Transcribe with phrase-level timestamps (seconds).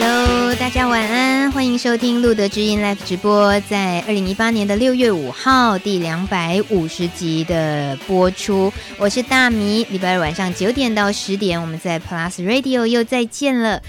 [0.00, 8.72] Hello，大家晚安，欢迎收听路德之音 Live 直播，在二零一八年的六月五号第两百五十集的播出。
[8.96, 13.82] 我是大米，礼拜二晚上九点到十点，我们在 Plus Radio 又再见了。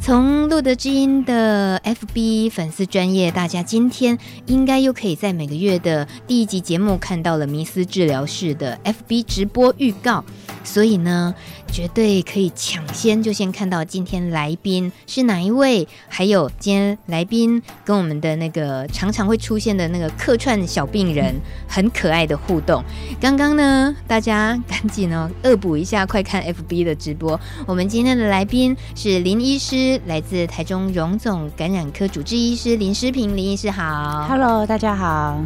[0.00, 10.24] 从路德之音的 FB 粉丝专业，大家今天应该又可以在每个月的第一集节目看到了迷思治疗室的 FB 直播预告。
[10.64, 11.34] 所以呢，
[11.72, 21.34] 绝对可以抢先就先看到今天来宾是哪一位，还有今天来宾跟我们的那个常常会出现的那个客串小病人
[21.68, 22.82] 很可爱的互动。
[23.20, 27.38] 刚刚呢，大家赶紧哦恶补一下，快看 FB 的直播。
[27.66, 33.36] 我们今天的来宾是林医师，来自台中荣总感染科主治医师林诗平。
[33.36, 35.40] 林医师好，Hello，大家好。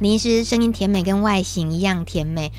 [0.00, 2.50] 林医师声音甜美，跟外形一样甜美。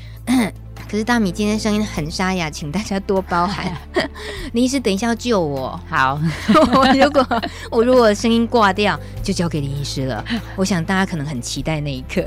[0.90, 3.76] 可是大米今天声音很沙哑，请大家多包涵。
[4.52, 5.78] 林医师，等一下要救我。
[5.88, 6.18] 好，
[6.98, 10.24] 如果我如果声音挂掉，就交给林医师了。
[10.56, 12.24] 我想大家可能很期待那一刻。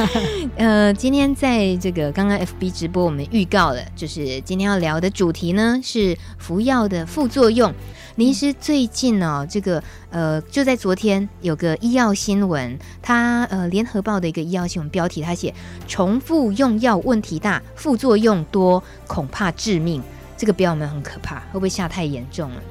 [0.56, 7.72] 呃，今天在这个刚刚 FB 直播，我们预告了，就是今天要聊的主题呢是服药的副作用。
[8.16, 15.54] 林医师最近呢、哦，这个呃，就在昨天有个医药新闻，他呃，联合报的一个医药新闻标题，他写
[15.86, 20.02] 重复用药问题大，副作用多，恐怕致命。
[20.36, 21.40] 这个标有没有很可怕？
[21.40, 22.62] 会不会下太严重了？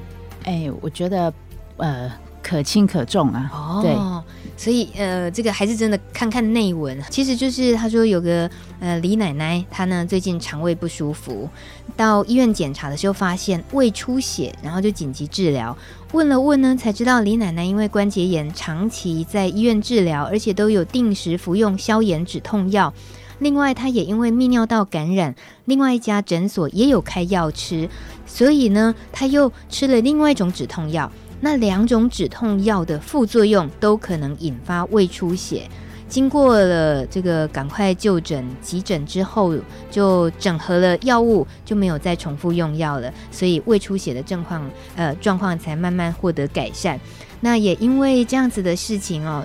[0.44, 1.32] 哎，我觉得
[1.76, 2.10] 呃。
[2.44, 7.00] 可轻可重啊，哦，对，所以呃，这个还是真的看看内文。
[7.10, 8.48] 其实就是他说有个
[8.80, 11.48] 呃李奶奶，她呢最近肠胃不舒服，
[11.96, 15.76] 到医院检查的时候发现胃出血，然后就紧急治疗。
[16.12, 22.92] 问了问呢，才知道李奶奶因为关节炎长期在医院治疗，而且都有定时服用消炎止痛药。
[23.38, 27.88] 另外，她也因为泌尿道感染，另外一家诊所也有开药吃，
[28.26, 31.10] 所以呢，她又吃了另外一种止痛药。
[31.44, 35.68] 那两种止痛药的副作用都可能引发胃出血。
[36.08, 39.52] 经过了这个赶快就诊急诊之后，
[39.90, 47.00] 就整合了药物，就没有再重复用药了，所以胃出血的状况呃状况才慢慢获得改善。
[47.40, 49.44] 那也因为这样子的事情哦，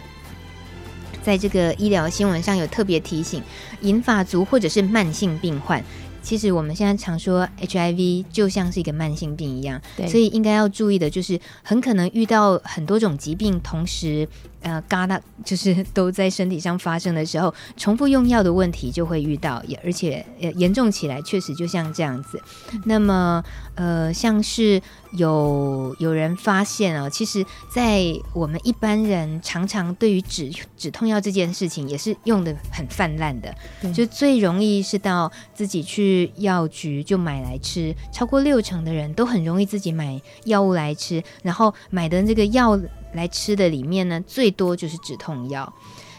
[1.23, 3.41] 在这个医疗新闻上有特别提醒，
[3.81, 5.83] 银发族或者是慢性病患。
[6.27, 14.27] 其实我们现在常说 HIV 就像是一个慢性病一样，所以应该要注意的就是，很可能遇到很多种疾病同时。
[14.67, 22.41] 呃，疙瘩就是 都在身体上发生的时候，重复用药的问题就会遇到，也而且严重起来确实就像这样子。
[22.83, 23.41] 那么，
[23.75, 24.81] 呃，像是
[25.13, 33.55] 有有人发现啊，其实，在我们一般人常常对于止止痛药这件事情，也是用的很泛滥的，
[33.93, 42.77] 就最容易是到自己去药局就买来吃，超过六成的人都很容易自己买药物来吃，然后买的这个药。
[43.13, 45.73] 来吃的里面呢，最多就是止痛药，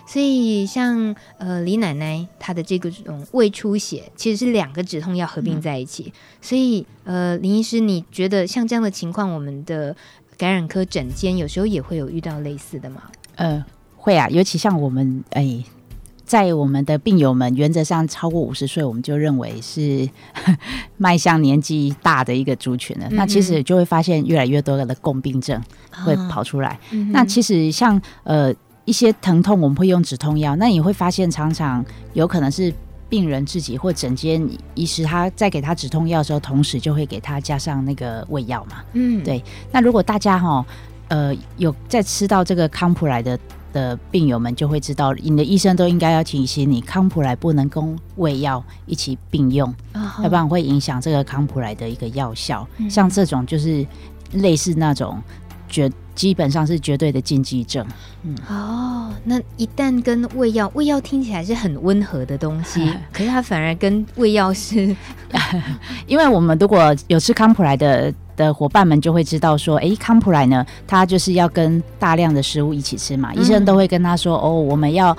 [0.06, 9.94] 所以像呃李奶奶她的这个种胃出血，其实是两个止痛药合并在一起，嗯、所以呃林医师，你觉得像这样的情况，我们的
[10.36, 13.02] 感染科诊间有时候也会有遇到类似的吗？
[13.36, 13.64] 呃，
[13.96, 15.64] 会啊，尤其像我们哎。
[16.28, 20.06] 在我们的病友们，原则上超过五十岁，我们就认为是
[20.98, 23.06] 迈向年纪大的一个族群了。
[23.08, 25.58] 嗯、那其实就会发现越来越多的共病症
[26.04, 26.78] 会跑出来。
[27.12, 30.54] 那其实像呃一些疼痛，我们会用止痛药。
[30.56, 32.70] 那你会发现，常常有可能是
[33.08, 38.84] 病人自己或诊间医师他在给他止痛药的时候，同时就会给他加上那个胃药嘛。
[38.92, 39.42] 嗯，对。
[39.72, 40.62] 那如果大家哈
[41.08, 43.38] 呃有在吃到这个康普莱的。
[43.78, 52.66] 的病友们就会知道，你的医生都应该要提醒你，康普莱不能跟胃药一起并用，哦、要不然会影响这个康普莱的一个药效。
[52.78, 53.86] 嗯、像这种就是
[54.32, 55.22] 类似那种
[55.68, 57.86] 绝基本上是绝对的禁忌症。
[58.24, 64.96] 嗯，哦，那一旦跟胃药，胃药听起来是很温和的东西， 可是它反而跟胃药是，
[66.08, 68.12] 因为我们如果有吃康普莱的。
[68.38, 73.32] 的伙伴们就会知道说，哎，康普莱呢，它就是要跟大量的食物一起吃嘛。
[73.34, 75.10] 嗯、医生都会跟他说，哦，我们要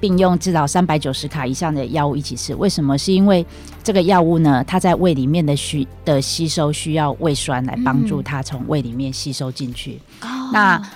[0.00, 2.54] 并用至少三百九十卡以上的药物一起吃。
[2.54, 2.96] 为什么？
[2.98, 3.44] 是因为
[3.84, 10.00] 这个药物呢，它在胃里面的需的吸收需要胃酸来帮助它从胃里面吸收进去。
[10.22, 10.90] 嗯、那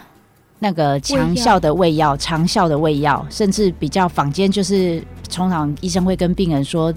[0.58, 6.92] 那个强效的胃药、长效的胃药，甚至比较坊间就是通常医生会跟病人说。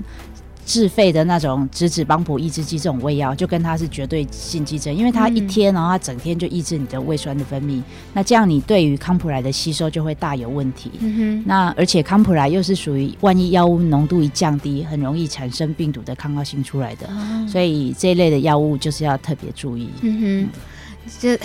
[0.68, 7.82] 自费的那种质子帮补抑制剂这种胃药，就跟它是绝对禁忌症，因为它一天，然后它整天就抑制你的胃酸的分泌，
[8.14, 10.92] 那这样你对于康普莱的吸收就会大有问题。
[11.00, 11.44] 嗯哼。
[11.48, 17.08] 那而且康普莱又是属于万一药物浓度一降低，很容易产生病毒的抗药性出来的，
[17.48, 19.90] 所以这一类的药物就是要特别注意。
[20.02, 20.50] 嗯哼。
[21.18, 21.40] 这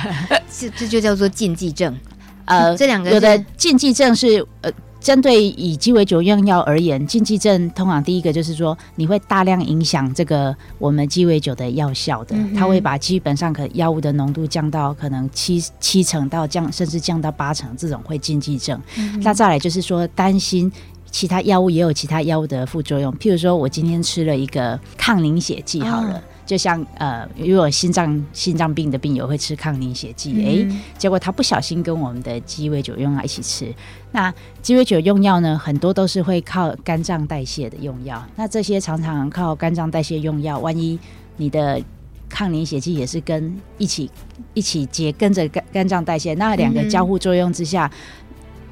[0.52, 1.96] 这这就叫做禁忌症。
[2.44, 4.70] 呃，这两个有的禁忌症是呃。
[5.06, 18.82] 针对以鸡尾酒用药而言，禁忌症通常第一个就是说，你会大量影响这个我们鸡尾酒的药效的，嗯、它会把基本上可药物的浓度降到可能七七成到降，甚至降到八成，这种会禁忌症。
[18.98, 20.72] 嗯、那再来就是说，担心
[21.08, 26.14] 其他药物也有其他药物的副作用，譬如说我今天吃了一个抗凝血剂，好了。
[26.14, 33.74] 哦就像呃，如果心脏心脏病的病友会吃抗凝血剂，哎、嗯，结果他不小心跟我们的鸡尾酒用药一起吃。
[34.12, 34.32] 那
[34.62, 38.24] 鸡尾酒用药呢，很多都是会靠肝脏代谢的用药。
[38.36, 40.98] 那这些常常靠肝脏代谢用药，万一
[41.36, 41.82] 你的
[42.28, 44.10] 抗凝血剂也是跟一起
[44.54, 47.90] 一起结跟着肝肝脏代谢，那两个交互作用之下。
[47.92, 48.16] 嗯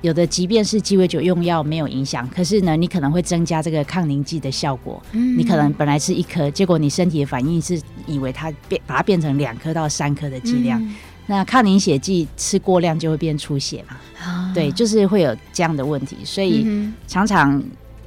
[0.05, 5.03] 有的即便是鸡尾酒用药没有影响，可是呢，你可能会增加这个抗凝剂的效果。
[5.13, 10.79] 嗯，你可能本来是一颗，结果你身体的反应是以为它变把它变成两颗到三颗的剂量。
[10.83, 10.95] 嗯、
[11.27, 13.97] 那抗凝血剂吃过量就会变出血嘛？
[14.23, 16.19] 啊、对，就是会有这样的问题。
[16.23, 16.67] 所以
[17.07, 17.63] 常常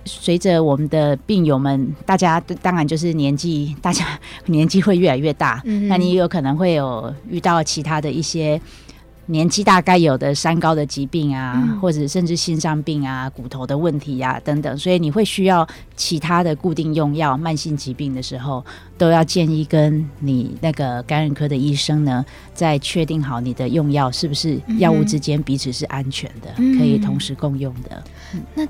[0.06, 4.06] 随着我们的病友们，大家当然就是年纪，大家
[4.46, 8.62] 年纪会越来越大，嗯、那你有可能会有遇到其他的一些。
[9.28, 17.38] 年纪大概有的三高的疾病啊，嗯、或者甚至心脏病啊、骨头的问题啊等等，所以你会需要其他的固定用药。
[17.38, 18.66] 慢性疾病的时候，
[18.98, 28.04] 都要建议跟你那个感染科的医生呢，再确定好你的用药是不是药物之间彼此是安全的，嗯、可以同时共用的。
[28.34, 28.68] 嗯、那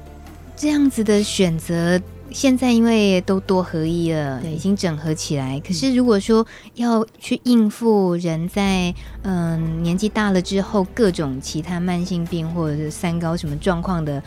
[0.56, 2.02] 这样子的选择。
[2.32, 5.60] 现在因为都多合一了，对，已经整合起来。
[5.60, 6.46] 可是如果说
[6.76, 8.94] 要去应付人在
[9.24, 14.22] 嗯、呃、年纪大了之后各种其他慢性病或者是三高什么状况的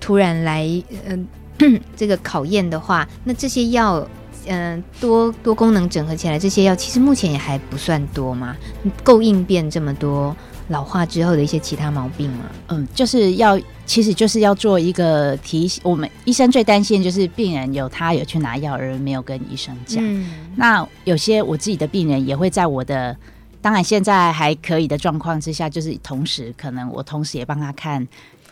[0.00, 0.66] 突然来
[1.06, 1.26] 嗯、
[1.58, 4.06] 呃、 这个考验的话，那这些药
[4.46, 8.56] 嗯、呃、多多功能整合起来，这些药其实目前也还不算多嘛，
[9.02, 10.36] 够应变这么多。
[10.68, 12.46] 老化之后的一些其他毛病吗？
[12.68, 15.78] 嗯，就是要，其实就是要做一个提醒。
[15.84, 20.02] 我们医生最担心就是病人有他有去拿药而没有跟医生讲。
[20.02, 20.26] 嗯，
[20.56, 23.14] 那有些我自己的病人也会在我的，
[23.60, 28.08] 当然现在还可以的状况之下，就是同时可能我同时也帮他看。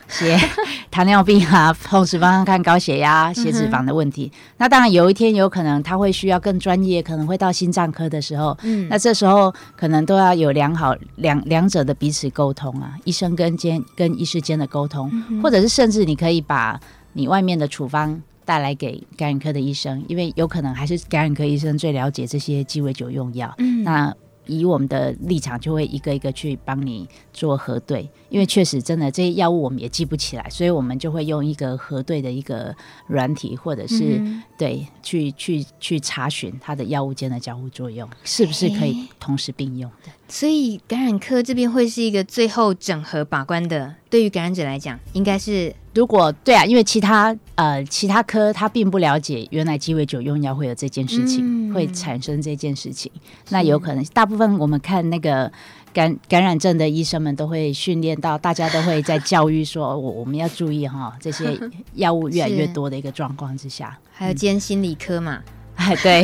[0.07, 0.37] 些
[0.91, 4.31] 糖尿病啊，同时帮他看高血压、血脂肪的问题。
[4.33, 16.79] 嗯、那当然有一天有可能他会需要更专业，可能会到心脏科的时候，嗯，那这时候可能都要有良好两两者的彼此沟通啊，医生跟间跟医师间的沟通，嗯、或者是甚至你可以把
[17.13, 24.13] 你外面的处方带来给感染科的医生，因为有可能还是感染科医生最了解这些鸡尾酒用药，嗯，那。
[24.45, 32.75] 以我们的立场，就会一个一个去帮你做核对，因为确实真的这些药物我们也记不起来，所以我们就会用一个核对的一个
[33.05, 40.11] 软体，或者是、嗯、对去去去查询它的药物间的交互作用是不是可以同时并用的。
[40.27, 53.11] 所以感染科这边会是一个最后整合把关的，对于感染者来讲，应该是如果对啊，因为其他呃其他科他并不了解原来鸡尾酒用药会有这件事情，嗯、会产生这件事情，
[53.49, 55.51] 那有可能大部分我们看那个
[55.93, 61.57] 感感染症的医生们都会训练到，大家都会在教育说，我我们要注意哈，这些
[61.95, 65.41] 药物越来越多的一个状况之下，还有兼心理科嘛。
[65.75, 66.23] 哎， 对，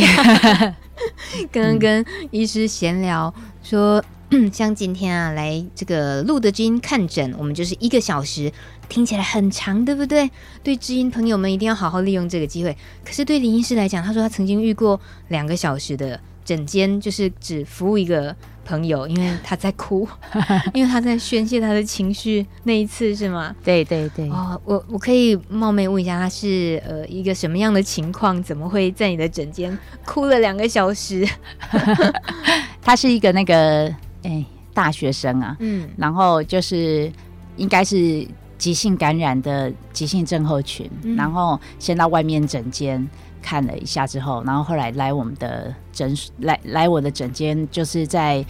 [1.52, 3.34] 刚刚跟医师闲聊
[3.64, 4.04] 说，
[4.52, 8.52] 像今天啊来这个路德军看诊，我们就是一个小时，
[8.90, 10.30] 听起来很长，对不对？
[10.64, 12.76] 对知音朋友们一定要好好利用这个机会。
[13.04, 15.00] 可是对林医师来讲，他说他曾经遇过
[15.30, 18.36] 两个小时的诊间，就是只服务一个。
[18.70, 20.08] 朋友，因为他在哭，
[20.76, 23.56] 因为他在宣泄他的情绪，那一次是吗？
[23.64, 24.30] 对对对。
[24.30, 28.42] 哦，我我可以冒昧问一下，他是呃一个什么样的情况？
[28.44, 31.28] 怎么会在你的诊间哭了两个小时？
[32.80, 37.12] 他是一个那个哎大学生啊，嗯，然后就是
[37.58, 38.28] 应该是
[38.60, 43.10] 急性感染的急性症候群，嗯、然后先到外面诊间。
[43.42, 48.46] 看了一下之后，然后后来来我们的诊来来我的诊间，就是在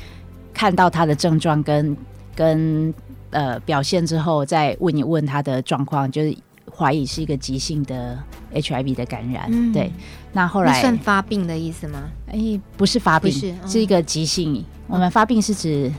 [0.53, 1.96] 看到他的症状跟
[2.36, 2.93] 跟
[3.31, 6.36] 呃表现之后，再问一问他的状况，就是
[6.75, 8.17] 怀疑是一个急性的
[8.53, 9.48] HIV 的感染。
[9.50, 9.91] 嗯、对，
[10.34, 12.03] 那后来算发病的意思吗？
[12.27, 14.53] 哎，不是发病，是，是一个急性。
[14.55, 15.91] 嗯、我们发病是指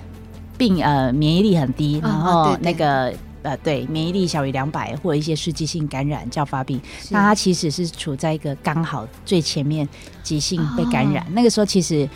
[0.59, 3.07] 病呃免疫力很低，然后那个。
[3.07, 6.81] 哦对对呃，对，免疫力小于两百或者一些刺激性感染叫发病，
[7.11, 9.89] 那它其实是处在一个刚好最前面
[10.23, 12.09] 急性被感染，哦、那个时候其实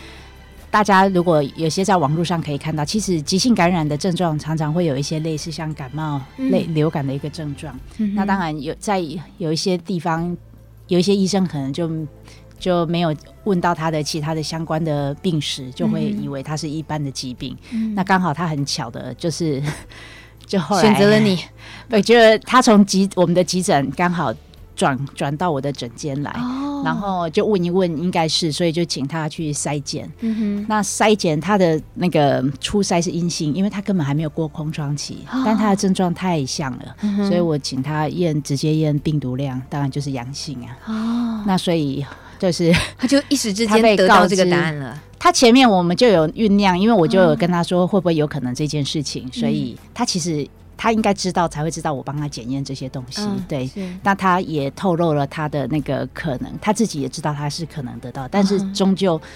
[0.70, 7.78] 大家如果有些在网络上可以看到，其实急性感染的症状常常会有一些类似像感冒类、嗯、流感的一个症状。
[7.98, 9.00] 嗯、那当然有在
[9.38, 10.36] 有一些地方，
[10.88, 11.90] 有一些医生可能就。
[12.56, 17.54] 就没有问到他的其他的相关的病史，就会以为他是一般的疾病。
[17.72, 19.62] 嗯、那刚好他很巧的就是，
[20.46, 21.38] 就后来选择了你。
[21.90, 24.32] 我觉得他从急我们的急诊刚好
[24.74, 26.30] 转转到我的诊间来。
[26.30, 30.06] 哦然后就问一问，应该是，所以就请他去筛检。
[30.20, 40.76] 嗯哼，那筛检他的那个初筛是阴性，因为他根本还没有过空窗期，哦、但他的症状太像了，嗯、所以我请他验，直接验病毒量，当然就是阳性啊。
[40.84, 42.04] 哦，那所以
[42.46, 45.00] 就是 他就一时之间得到这个答案了。
[45.18, 50.46] 他前面我们就有酝酿，因为我就有跟他说会不会有可能这件事情，哦、所以他其实。
[50.76, 53.70] 他应该知道才会知道我帮他检验这些东西，嗯、对。
[54.02, 59.28] 那他也透露了他的那个可能，他自己也知道他是可能得到，但是终究、嗯、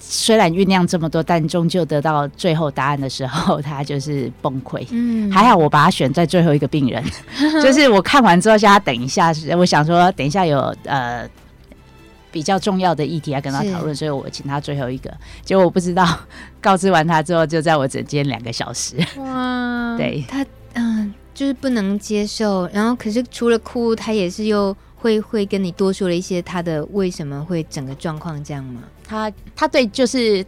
[0.00, 4.84] 虽然酝酿这么多，但终究得到最后答案的时候， 他就是崩溃。
[4.90, 7.02] 嗯，还好我把他选在最后一个病人，
[7.62, 11.26] 就是我看完之后叫他等一下，我想说等一下有呃
[12.34, 15.08] 比较重要的议题要跟他讨论，所以我请他最后一个。
[15.44, 16.04] 结果我不知道，
[16.60, 18.96] 告知完他之后，就在我诊间两个小时。
[19.18, 20.44] 哇， 对他。
[20.76, 28.80] 嗯，就是不能接受，然后可是除了哭，他也是又会会跟你多说了一些他的为什么会整个状况这样吗？
[29.06, 30.44] 他他对就是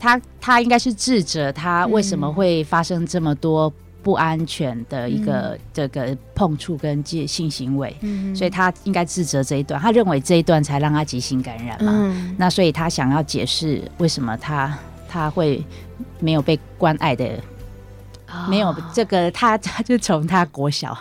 [0.00, 3.70] 他他应该是智者，他为什么会发生这么多
[4.06, 15.60] 不安全的一个、嗯、这个碰触跟性行为，嗯、所以他应该自责这一段，他认为这一段才让他急性感染嘛，嗯、那所以他想要解释为什么他他会
[16.20, 17.28] 没有被关爱的。
[18.48, 20.96] 没有这个，他 他就从他国小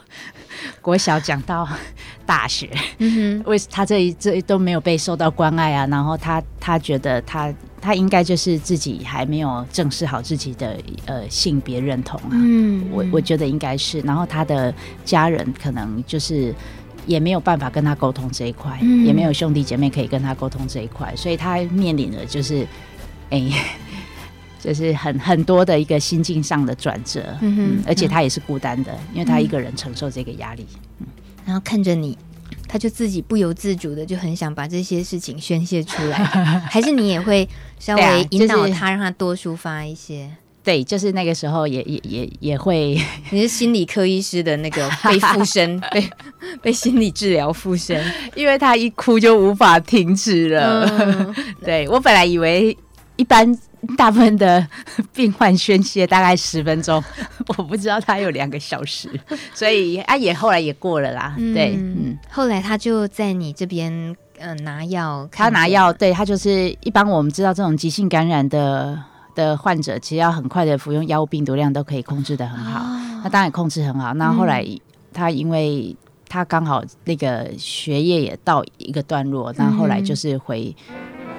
[0.86, 1.68] 国小讲到
[2.28, 5.88] 大学，嗯哼，为他这一这都没有被受到关爱啊。
[5.88, 7.52] 然后他他觉得他
[7.82, 10.78] 他应该就是自己还没有正视好自己的
[11.08, 12.34] 呃性别认同啊。
[12.34, 14.00] 嗯，我我觉得应该是。
[14.02, 14.72] 然后他的
[15.04, 16.54] 家人可能就是
[17.08, 22.64] 也没有办法跟他沟通这一块，嗯、也没有兄弟姐妹可以跟他沟通这一块，所以他面临的就是
[23.32, 23.52] 哎。
[24.66, 30.66] 就是很很多的一个心境上的转折，嗯哼，而且他也是孤单的，因为他一个人承受这个压力，
[31.00, 31.06] 嗯，
[31.46, 32.18] 然后看着你，
[32.68, 36.18] 他就自己不由自主的就很想把这些事情宣泄出来，
[36.68, 40.32] 还是你也会稍微引导他，让他多抒发一些？
[40.64, 46.10] 对，就是那个时候也也也也会， 你是心理科医师的那个被附身， 被
[46.64, 48.04] 被心理治疗附身，
[48.36, 50.90] 因为他一哭就无法停止了。
[50.90, 52.76] 嗯、对我本来以为
[53.16, 53.56] 一般。
[53.98, 54.66] 大部分的
[55.14, 57.04] 病患宣泄大概十分钟，
[57.58, 59.10] 我不知道他有两个小时，
[59.54, 61.36] 所以啊也后来也过了啦。
[61.38, 69.02] 嗯、对，嗯，后来他就在你这边呃拿药，他拿药，对他就是一般我们知道这种急性感染的
[69.34, 72.80] 的患者，其实要很快的服用药物，病毒量都可以控制的很好。
[72.80, 74.14] 哦、他当然控制很好。
[74.14, 74.66] 那后来
[75.14, 75.96] 他因为
[76.28, 80.76] 他刚好那个学业也到一个段落，那后，后来就是回。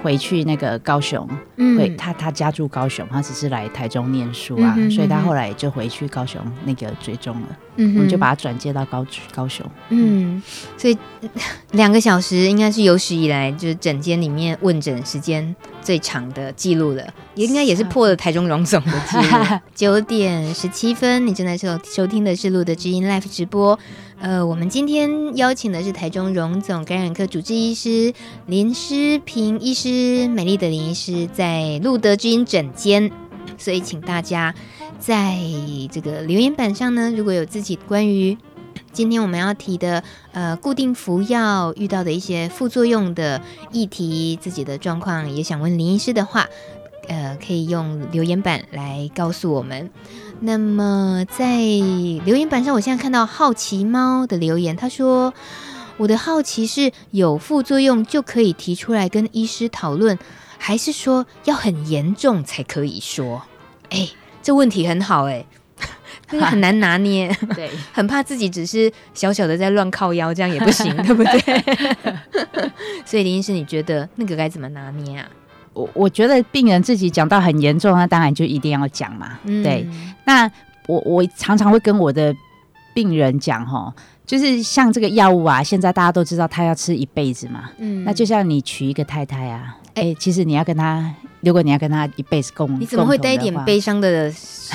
[0.07, 10.41] 回去那个高雄，嗯，回他他家住高雄，他只是来台中念书啊，所以他后来就回去高雄那个追踪了，嗯，我们就把他转接到高高雄，嗯，
[10.77, 10.97] 所以
[11.73, 17.03] 两个小时应该是有史以来就是诊间里面问诊时间最长的记录了，
[17.35, 19.59] 也应该也是破了台中荣总的记录。
[19.75, 23.77] 九点十七分，你正在收收听的是路的知音 Live 直播。
[24.19, 28.15] 呃，我们今天邀请的是台中荣总感染科主治医师
[28.47, 33.11] 林诗平医师，美丽的林医师在路德知音诊间，
[33.59, 34.55] 所以请大家
[34.99, 35.37] 在
[35.93, 38.37] 这个留言板上呢，如果有自己关于
[38.91, 46.49] 今天我们要提的呃固定服药遇到的一些副作用的议题，自己的状况也想问林医师的话，
[47.07, 49.91] 呃，可以用留言板来告诉我们。
[50.41, 51.57] 那么在
[52.25, 55.33] 留言板上，我现在看到好奇猫的留言，他说
[55.97, 60.19] ：“我的好奇是有副作用就可以提出来跟医师讨论，
[60.59, 63.43] 还是说要很严重才可以说？”
[63.91, 64.09] 哎，
[64.43, 65.47] 这问题很好哎，
[66.29, 71.41] 这个很难拿捏，对， 很怕自己只是小小的在乱靠腰，这样也不行，对不对？
[73.07, 75.29] 所以林医师，你觉得那个该怎么拿捏啊？
[75.77, 79.39] 我我觉得病人自己讲到很严重，那当然就一定要讲嘛。
[79.45, 79.87] 嗯、对，
[80.25, 80.51] 那
[80.87, 82.35] 我我常常会跟我的
[82.95, 83.93] 病人讲哈，
[84.25, 87.71] 就是像这个药物啊，现在大家都知道他要吃一辈子嘛。
[87.77, 94.33] 嗯，那就像你娶一个太太啊，哎、欸，其实你要跟他，如果你要跟他一辈子共，你怎么会带一点悲伤的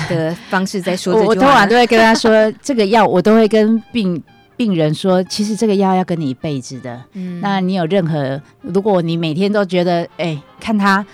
[0.08, 1.30] 的方式在说这 句话？
[1.30, 2.30] 我通常都会跟他说，
[2.62, 4.22] 这个药我都会跟病。
[4.62, 7.02] 病人说：“其实这个药要跟你一辈子的。
[7.14, 8.40] 嗯，那你有任何？
[8.60, 11.04] 如果你每天都觉得，哎、欸，看他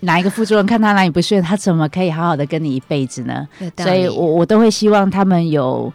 [0.00, 3.46] 哪一个副作用，看他哪里不顺，他怎么可以好好的跟你一辈子呢？
[3.76, 5.92] 所以我我都会希望他们有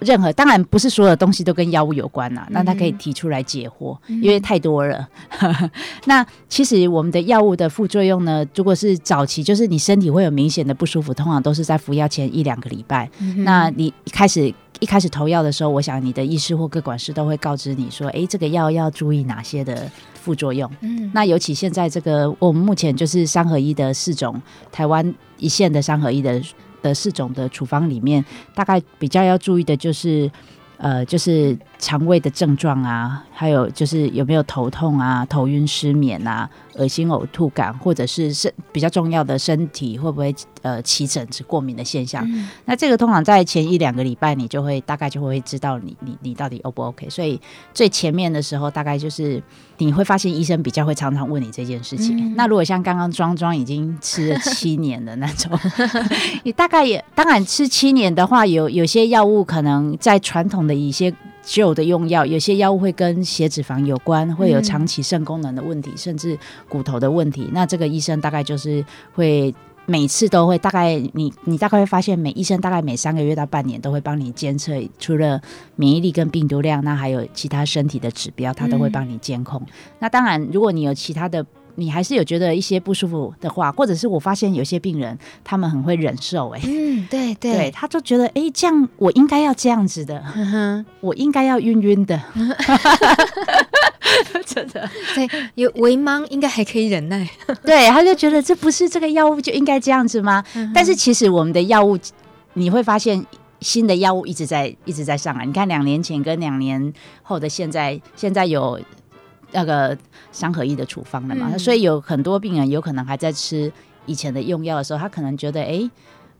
[0.00, 5.08] 任何，当然不是所有东西都跟药物有关呐、啊，那他可以提出来解惑，嗯、因为太多了。
[6.06, 13.08] 那其实我们的药物的副作用呢，如果是早期，就是你身体会有明显的不舒服，通常都是在服药前一两个礼拜。
[13.20, 20.70] 嗯、那你一开始一开始投药的时候，我想你的医师或各管师都会告知你说，哎，这个药要注意哪些的副作用。
[20.80, 26.42] 嗯，那尤其现在这个，我们目前就是三合一的四种，台湾一线的三合一的。
[26.84, 28.22] 的四种的处方里面，
[28.54, 30.30] 大概比较要注意的就是，
[30.76, 36.48] 呃，就是肠胃的症状啊，还有就是有没有头痛啊、头晕、失眠啊。
[36.76, 42.24] 恶心、呕吐感，或者是身比较重要的身体会不会呃起疹子、过敏的现象？
[42.30, 47.08] 嗯、那这个通常在前一两个礼拜，你就会大概就会知道你你你到底 O 不 OK。
[47.08, 47.40] 所以
[47.72, 49.42] 最前面的时候，大概就是
[49.78, 52.16] 你会发现医生比较会常常问你这件事情。
[52.18, 55.52] 嗯、那如果像刚刚庄庄已经吃了七年的那种，
[56.42, 61.14] 你 大概也当然吃七年的话，有有些药物可能在传统的一些。
[61.44, 67.48] 旧的用药，有些药物会跟血脂肪有关，会有长期肾功能的问题，嗯、甚至骨头的问题。
[67.52, 69.54] 那这个医生大概就是会
[69.86, 75.40] 每次都会大概你你大概会发现，每医生大概每三个月到半年都会帮你监测，除了
[75.76, 79.60] 免疫力跟病毒量，那还有其他身体的指标，他都会帮你监控。
[79.60, 81.44] 嗯、那当然，如果你有其他的。
[81.76, 90.22] 你还是有觉得一些不舒服的话，或者是我发现有些病人他们很会忍受、欸，哎，嗯，对对，对，他就觉得，哎、欸，这样我应该要这样子的，
[91.00, 92.20] 我应该要晕晕的，
[94.46, 97.28] 真的，对，有微茫应该还可以忍耐，
[97.64, 100.44] 对，他就觉得这不是这个药物就应该这样子吗？
[100.72, 101.98] 但是其实我们的药物，
[102.52, 103.24] 你会发现
[103.60, 108.78] 新的药物一直在一直在上来，你看两年前跟两年后的现在，现在有。
[109.54, 109.96] 那个
[110.32, 113.72] 三合一的处方了嘛，嗯、所以有很多病人有可能还在吃
[114.04, 115.90] 以前的用药的时候，他可能觉得，哎、欸，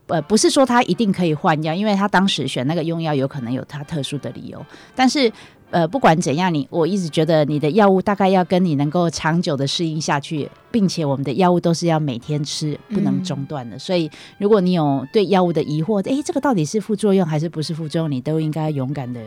[0.09, 4.67] 呃，不是说他一定可以换药，因为他当时选那个用药有可能有他特殊的理由。
[4.95, 5.33] 但是，
[5.71, 13.77] 呃，不管怎样，你我一直觉得你的药物大概要跟你能够长久的适应下去，并且我们的药物都是要每天吃，不能中断的。
[13.77, 19.23] 嗯、所以，如果你有对药物的疑惑，哎、欸，这个到底是副作用还是不是副作用，你都应该勇敢的，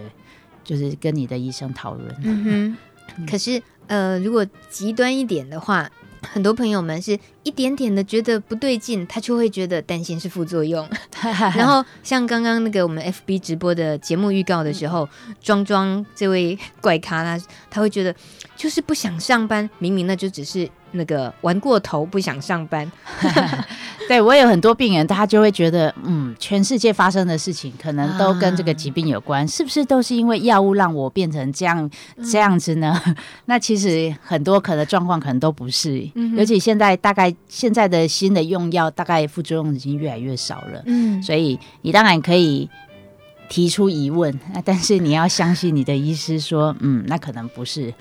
[0.63, 2.15] 就是跟你的医生讨论。
[2.23, 2.77] 嗯哼，
[3.17, 3.59] 嗯、可是。
[3.87, 5.89] 呃，如果极端一点的话，
[6.21, 10.87] 很多朋友们是一点点的觉得不对劲，他就会觉得担心是副作用。
[11.55, 15.07] 然后像刚刚那个我们 FB 直播的节目预告的时候，
[15.41, 18.13] 庄庄这位怪咖啦他会觉得
[18.55, 20.69] 就是不想上班，明明那就只是。
[20.91, 22.89] 那个玩过头不想上班，
[24.07, 31.89] 对，我有很多病人，他就会觉得，嗯，全世界发生的事情可能都跟这个疾病有关，啊、是不是都是因为药物让我变成这样
[32.31, 32.99] 这样子呢？
[33.05, 42.69] 嗯、 那其实很多可能状况可能都不是，嗯、尤其现在大概现在的新的用药，大概副作用已经越来越少了，嗯，所以你当然可以。
[43.49, 47.93] 提出疑问，但是你要相信你的医师说，嗯，那可能不是。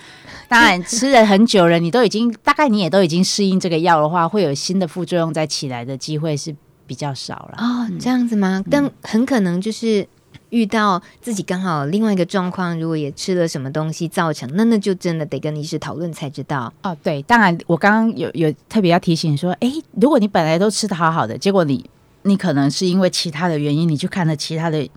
[0.47, 6.55] 当然，吃了很久了，你都已经大概你也都已经适应这个药的话，会有新的副作用再起来的机会是
[6.85, 7.57] 比较少了。
[7.57, 8.61] 哦，这样子吗？
[8.65, 10.07] 嗯、但很可能就是
[10.49, 16.71] 遇到自己刚好另外一个状况，如果也吃了什么东西造成，那那就真的得跟医师讨论才知道。
[16.83, 21.89] 哦，对，当然我刚刚有有特别要提醒说，哎，如果你本来都吃的好好的，结果你
[22.23, 24.87] 你可能是因为其他的原因，你去看了其他的。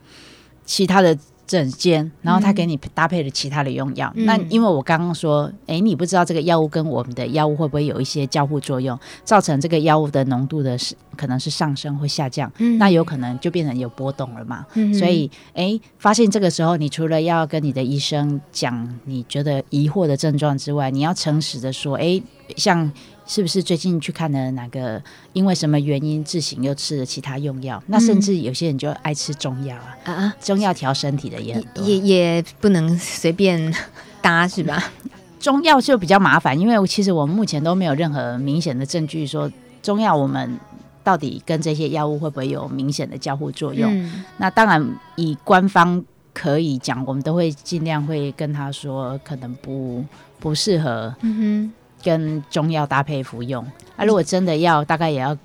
[0.66, 1.18] 其他的
[1.50, 4.12] 诊间，然后他给你搭配了其他的用药。
[4.14, 14.64] 嗯、那因为我刚刚说，哎，你不知道这个药物跟我们的药物会不会有一些交互作用，造成这个药物的浓度的是可能是上升或下降，嗯、那有可能就变成有波动了嘛。
[14.74, 22.22] 嗯、所以，哎，发现这个时候，你除了要跟你的医生讲你觉得疑惑的症状之外，你要诚实的说，哎，
[22.56, 22.88] 像。
[23.30, 25.00] 是不是最近去看了哪个？
[25.34, 27.78] 因为什么原因自行又吃了其他用药？
[27.78, 30.36] 嗯、那甚至有些人就爱吃中药啊啊！
[30.42, 33.72] 中药调身体的也很多，也也不能随便
[34.20, 34.82] 搭是吧？
[35.38, 39.48] 中药就比较麻烦，因为其实我们目前都没有任何明显的证据说
[39.80, 40.58] 中药我们
[41.04, 43.88] 到底跟这些药物会不会有明显的交互作用。
[43.96, 50.04] 嗯、那当然，以官方可以讲，我们都会尽量会跟他说，可能不
[50.40, 51.14] 不适合。
[51.20, 51.72] 嗯哼。
[52.02, 53.64] 跟中药搭配服用，
[53.96, 55.36] 啊，如果真的要，大概也要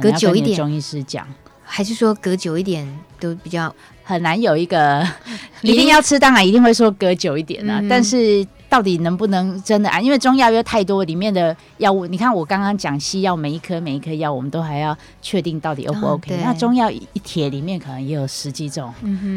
[0.00, 0.56] 隔久一点。
[0.56, 1.26] 中医师讲，
[1.62, 2.86] 还是说隔久一点
[3.18, 5.06] 都比较很难有一个
[5.62, 7.80] 一定要吃，当然一定会说隔久一点啊。
[7.80, 10.00] 嗯、但是到底能不能真的啊？
[10.00, 18.92] 因为中药又太多，里面的药物，你看我刚刚讲西药，每一颗每一颗药，我们都还要确定到底 O 不 OK？、哦、那中药一帖里面可能也有十几种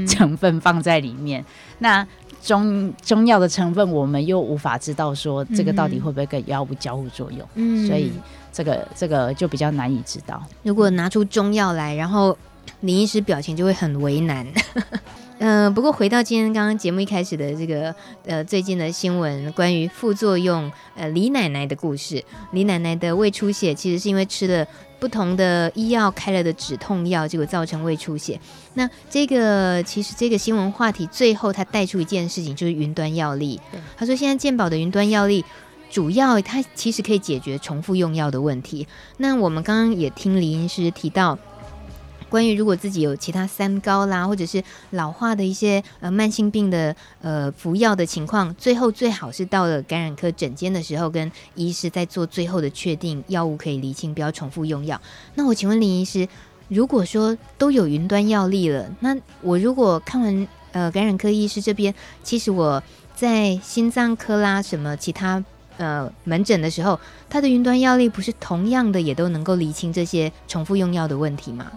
[0.07, 1.45] 成分放在里面，嗯、
[1.79, 2.07] 那。
[2.47, 8.09] 中中药的成分，我们又无法知道说这个到底会不会跟药物交互作用，嗯、所以
[8.53, 10.41] 这个这个就比较难以知道。
[10.63, 12.37] 如果拿出中药来，然后
[12.79, 14.47] 林医师表情就会很为难。
[15.39, 17.93] 嗯、 呃，不过回到今天刚刚节目一开始的这个
[18.25, 22.23] 呃最近的新闻，关于副作用，呃李奶奶的故事。
[22.53, 24.65] 李奶奶的胃出血其实是因为吃了
[24.99, 28.39] 不同的医药开了的止痛药，结果造成胃出血。
[28.73, 33.59] 那这个其实这个新闻话题最后他带出一件事情，就是云端药力。
[33.95, 35.43] 他说现在健保的云端药力
[35.89, 38.87] 主要它其实可以解决重复用药的问题。
[39.17, 41.37] 那我们刚刚也听李医师提到。
[42.29, 54.99] 关于如果自己有其他三高啦，或者是老化的一些呃慢性病的呃服药的情况，最后最好是到了感染科诊间的时候，跟医师在做最后的确定，药物可以厘清，不要重复用药。
[55.35, 56.27] 那我请问林医师，
[56.67, 62.81] 如果说都有云端药历了，那我如果看完呃感染科医师这边，其实我
[63.15, 65.43] 在心脏科啦什么其他
[65.77, 71.71] 呃门诊的时候，他的云端药历不是同样的也都能够厘清这些重复用药的问题吗？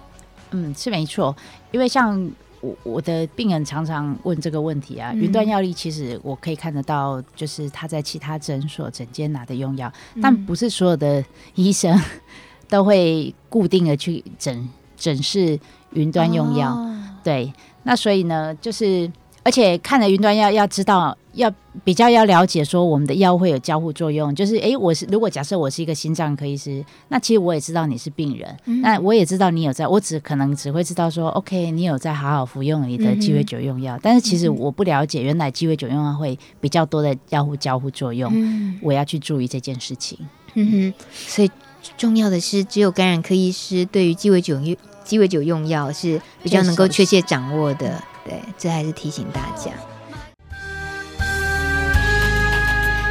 [0.50, 1.34] 嗯，是没错，
[1.70, 11.98] 因为像我我的病人常常问这个问题啊，云端药力其实我可以看得到，就是他在其他诊所诊间拿的用药，嗯，但不是所有的医生
[12.68, 15.58] 都会固定的去诊诊视
[15.92, 19.10] 云端用药，哦，对，那所以呢，就是。
[19.42, 21.52] 而且看了云端药，要知道要
[21.84, 40.18] 比较要了解说我们的药会有交互作用，就是诶，我是如果假设我是一个心脏科医师，那其实我也知道你是病人，嗯、那我也知道你有在，我只可能只会知道说，OK，你有在好好服用你的鸡尾酒用药，嗯，但是其实我不了解原来鸡尾酒用药会比较多的药互交互作用，嗯，我要去注意这件事情。
[40.54, 41.50] 嗯哼，所以
[41.96, 48.02] 重要的是，只有感染科医师对于鸡尾酒用鸡尾酒用药是比较能够确切掌握的。
[48.24, 49.70] 对，这还是提醒大家。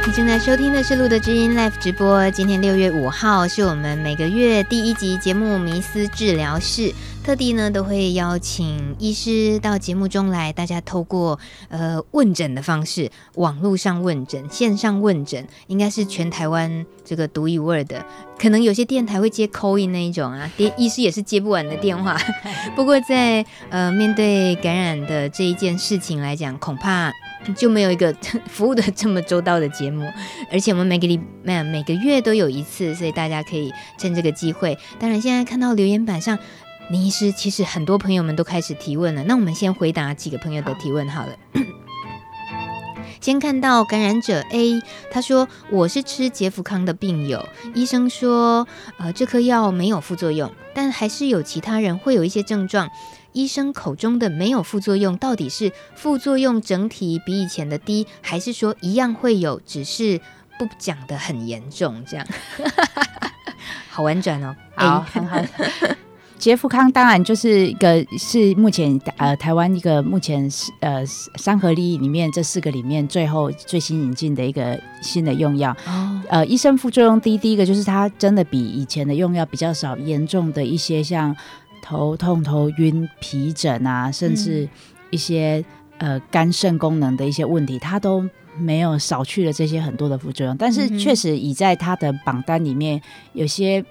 [0.06, 2.28] 你正在收听的是路德知音 Live 直播。
[2.30, 6.88] 今天六月五号是我们每个月第一集节目《迷思治疗室》，
[7.22, 18.04] 特地呢都会邀请医师到节目中来，大家透过呃问诊的方式，网络上问诊、线上问诊，应该是全台湾这个独一无二的。
[18.38, 22.16] 可能有些电台会接 call in 那一种啊，电医师也是接不完的电话。
[22.74, 27.12] 不过在呃面对感染的这一件事情来讲，恐怕
[27.56, 28.14] 就没有一个
[28.46, 30.06] 服务的这么周到的节目。
[30.52, 34.78] 而且我们每个礼每每个月都有一次，所以大家可以趁这个机会。
[34.98, 36.38] 当然，现在看到留言板上，
[36.90, 39.22] 林医师其实很多朋友们都开始提问了。
[39.24, 41.36] 那我们先回答几个朋友的提问好了。
[43.20, 52.88] 先看到感染者 A，他说：“我是吃杰福康的病友，医生说，呃，这颗药没有副作用，但还是有其他人会有一些症状。
[53.32, 60.20] 医生口中的没有副作用，到底是副作用整体比以前的低，还是说一样会有，只是
[60.58, 62.04] 不讲得很严重？
[62.06, 62.26] 这样，
[63.90, 65.38] 好婉转哦，好，很好。”
[66.40, 75.76] 捷福康当然就是一个是目前呃台湾一个目前是呃三合利益里面这四个里面最后最新引进的一个新的用药。
[75.86, 76.22] 哦。
[76.30, 81.36] 呃，医生副作用低，第一个就是它真的比以前的用药比较少，严重的一些像
[81.82, 84.68] 头痛、头晕、皮疹啊，甚至
[85.10, 85.64] 一些、
[85.98, 90.56] 嗯、呃肝肾功能的一些问题，它都没有少去了这些很多的副作用。
[90.56, 93.00] 但是确实已在它的榜单里面
[93.32, 93.84] 有些。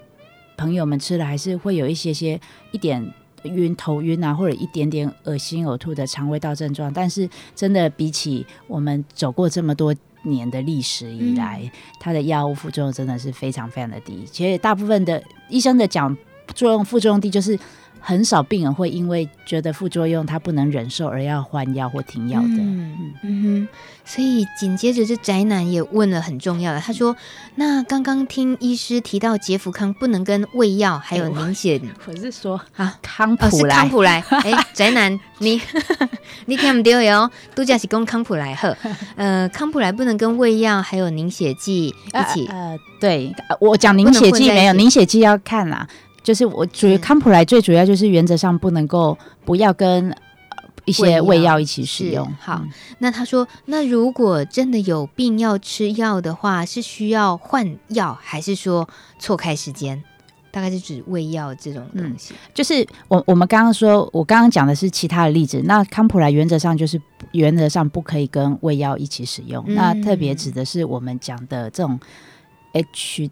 [0.56, 2.38] 朋友们吃了还是会有一些些
[2.70, 3.02] 一点
[3.44, 6.92] 晕、头晕啊，或者一点点恶心、呕吐的肠胃道症状。
[6.92, 14.22] 但是真的比起我们走过这么多年的历史以来，嗯、它的药物副作用真的是非常非常的低。
[14.30, 16.14] 其实大部分的医生的讲
[16.54, 17.58] 作用副作用低，就是。
[18.02, 22.48] 很少病人会因为觉得副作用他不能忍受而要换药或停药的。
[22.48, 23.68] 嗯嗯哼，
[24.06, 27.14] 所以紧接着这宅男也问了很重要的，他说
[27.56, 34.24] ：“那刚刚听医师提到杰福康不能跟胃药还有凝血、欸我，我是说啊康普莱、哦、是康普莱。
[34.44, 35.60] 哎、欸，宅男你
[36.46, 38.74] 你听不对哦，度假是跟康普莱喝。
[39.16, 42.46] 呃，康普莱不能跟胃药还有凝血剂一起。
[42.46, 45.86] 呃，呃对我讲凝血剂没有凝血剂要看啦。
[46.22, 50.14] 就是我主要康普莱最主要就是原则上不能够不要跟
[50.84, 52.26] 一些胃药一起使用。
[52.40, 52.64] 好，
[52.98, 60.02] 那他说，那如果真的有病要吃药的话，是需要换药，还是说错开时间？
[60.50, 62.34] 大概是指胃药这种东西。
[62.34, 65.62] 嗯、就是我我们刚刚说，我刚刚讲的是其他的例子。
[65.64, 67.00] 那康普莱原则上就是
[67.32, 69.64] 原则上不可以跟胃药一起使用。
[69.68, 72.00] 嗯、那特别指的是我们讲的这种
[72.72, 73.30] H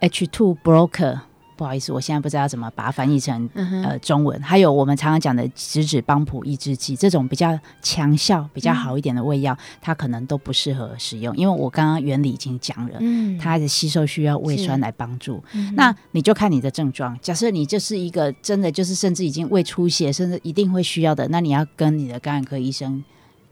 [0.00, 1.20] H two blocker。
[1.56, 4.40] 不好意思，我现在不知道怎么把它翻译成、嗯、呃中文。
[4.42, 15.42] 还有我们常常讲的质子帮普抑制剂，这种比较强效、比较好一点的胃药，嗯、它可能都不适合使用，因为我刚刚原理已经讲了，嗯，它的吸收需要胃酸来帮助。
[15.54, 23.02] 嗯、那你就看你的症状，假设你就是一个真的就是甚至已经胃出血，甚至一定会需要的，那你要跟你的感染科医生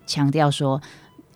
[0.06, 0.80] 强调说。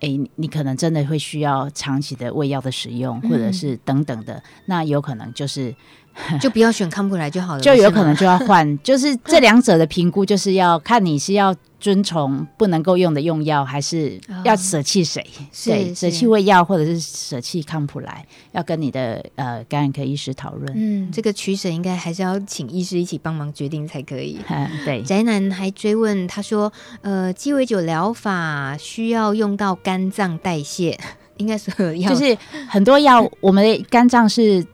[0.00, 5.74] 诶，你可能真的会需要长期的胃药的使用，或者是等等的，嗯、那有可能就是
[6.40, 11.54] 就不要选康普莱就好了，就有可能就要换， 就是这两者的评估，就是要看你是要。
[11.80, 15.24] 遵从不能够用的用药，还是要舍弃谁？
[15.38, 20.72] 哦、对，舍弃胃药，或者是舍弃康普莱，要跟你的呃感染科医师讨论。
[20.74, 24.40] 嗯，这个取舍应该还是要请医师一起帮忙决定才可以。
[24.48, 25.00] 嗯， 对。
[25.02, 30.98] 宅男还追问他说：“呃，鸡尾酒疗法需要用到肝脏代谢，
[31.36, 32.36] 应该所有药就是
[32.68, 34.66] 很多药，我们的肝脏是。”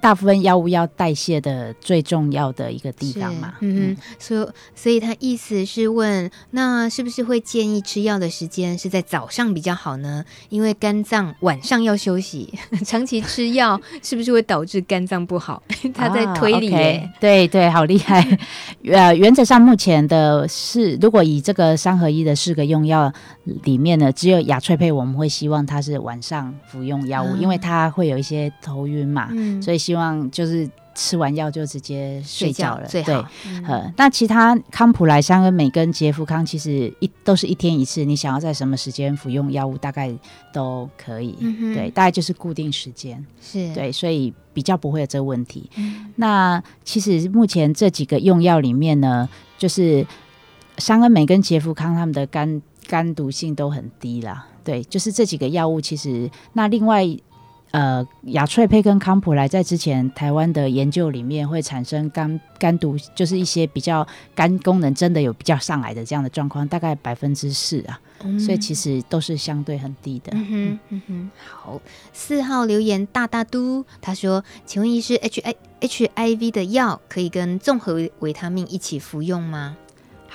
[0.00, 10.24] 大部分药物要代谢的最重要的一个地方嘛，嗯嗯，所以所以他意思是问，那是不是会建议吃药的时间是在早上比较好呢？
[10.50, 12.54] 因为肝脏晚上要休息，
[12.86, 15.60] 长期吃药 是不是会导致肝脏不好？
[15.92, 18.38] 他在推理、欸啊 okay，对对，好厉害。
[18.84, 23.12] 呃，原则上目前的是，如果以这个三合一的四个用药
[23.64, 29.87] 里面呢，只有雅翠佩我们会希望它是晚上服用药物，嗯、因为它会有一些头晕嘛，嗯、所以。
[29.88, 33.26] 希望就是吃完药就直接睡觉了，觉对，呃、
[33.86, 40.14] 嗯，那其他康普莱、三恩美跟杰福康其实一都是一天一次，你想要在什么时间服用药物，大概
[40.52, 45.70] 都可以，嗯、对，大概就是固定时间，是对，所以比较不会有这个问题。
[45.76, 50.06] 嗯、那其实目前这几个用药里面呢，就是
[50.76, 57.08] 香恩美跟杰福康他们的肝肝毒性都很低啦，对，就是这几个药物其实那另外。
[57.70, 70.32] 呃，雅翠佩跟康普莱在之前台湾的研究里面会产生肝肝毒，就是一些比较肝功能真的有比较上来的这样的状况，大概百分之四啊，嗯、所以其实都是相对很低的。
[70.34, 71.80] 嗯哼，嗯哼，好，
[72.12, 79.76] 四号留言大大都，他说，请问医师，H I H I V 的药可以跟综合维他命一起服用吗？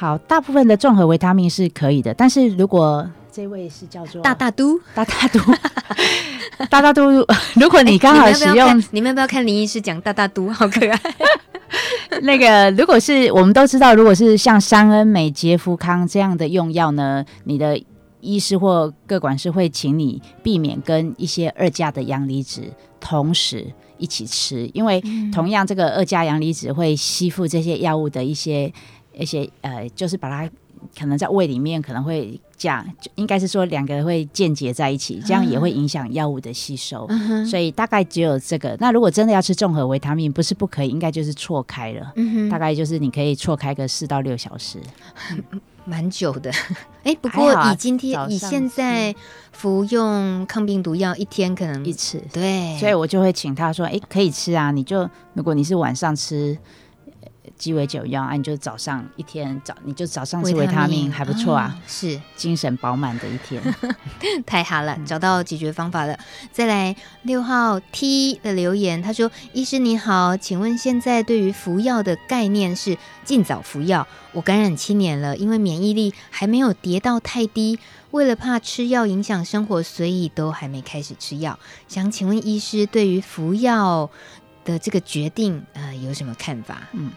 [0.04, 5.39] 好，大部分的综合维他命是可以的，但是如果这位是叫做大大都大大都。
[6.70, 11.00] 大大都， 如果你刚好使用，欸、你们要不要看林医师讲大大都， 好可爱。
[12.24, 17.82] 那个，如果是我们都知道，如果是像三恩美、杰福康这样的用药呢，你的
[18.20, 22.62] 医师或各管师会请你避免跟一些二价的阳离子
[23.00, 23.66] 同时
[23.98, 25.02] 一起吃，因为
[25.34, 28.72] 同样这个二价阳离子会吸附这些药物的一些
[29.13, 30.52] 一些呃，就是把它。
[30.99, 37.06] 可能在胃里面可能会这样，应该是说两个会间接在一起，这样也会影响药物的吸收。
[37.08, 38.76] 嗯、所以大概只有这个。
[38.82, 42.13] 那如果真的要吃综合维他命，不是不可以，应该就是错开了。
[42.52, 44.78] 大概就是你可以错开个四到六小时，
[45.86, 46.52] 蛮久的。
[47.04, 49.15] 哎、欸，不过以今天以现在
[49.54, 52.21] 服用抗病毒药，一天可能一次。
[52.34, 56.58] 对，所以我就会请他说：“哎、欸，可以吃啊，你就如果你是晚上吃。”
[57.63, 63.63] 鸡尾酒药，啊，你就早上一天早，你就早上吃维他命，还不错啊，是精神饱满的一天，
[64.45, 66.19] 太好了，找到解决方法了。
[66.52, 74.06] 再来六号 T 的留言，他说：“医师你好，请问现在对于服药的概念是尽早服药？
[74.34, 77.80] 我感染七年了，因为免疫力还没有跌到太低，
[78.12, 81.58] 为了怕吃药影响生活，所以都还没开始吃药。
[81.88, 84.10] 想请问医师，对于服药
[84.65, 87.10] 的这个决定，呃，有什么看法？”嗯。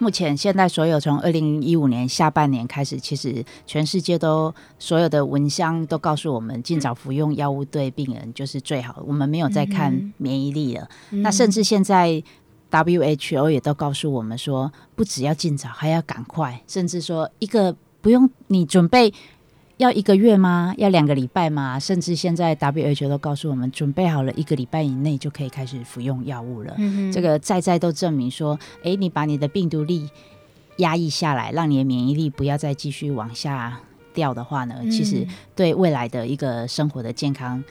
[0.00, 9.02] 目前现在所有从二零一五年下半年开始，其实全世界都所有的蚊香都告诉我们，尽早服用药物对病人就是最好。
[9.06, 10.88] 我们没有再看免疫力了。
[11.10, 12.22] 嗯、那甚至现在
[12.70, 19.12] WHO 也都告诉我们说，不只要尽早，还要赶快，甚至说一个不用你准备。
[19.80, 20.74] 要一个月吗？
[20.76, 21.80] 要两个礼拜吗？
[21.80, 26.74] 甚至现在 WHO 都告诉我们，准备好了一个礼拜以内就可以开始服用药物了。
[26.76, 30.10] 嗯、这个再再都证明说，诶，你把你的病毒力
[30.76, 33.80] 压抑下来，让你的免疫力不要再继续往下
[34.12, 37.64] 掉的话呢，嗯、其实对未来的一个生活的健康，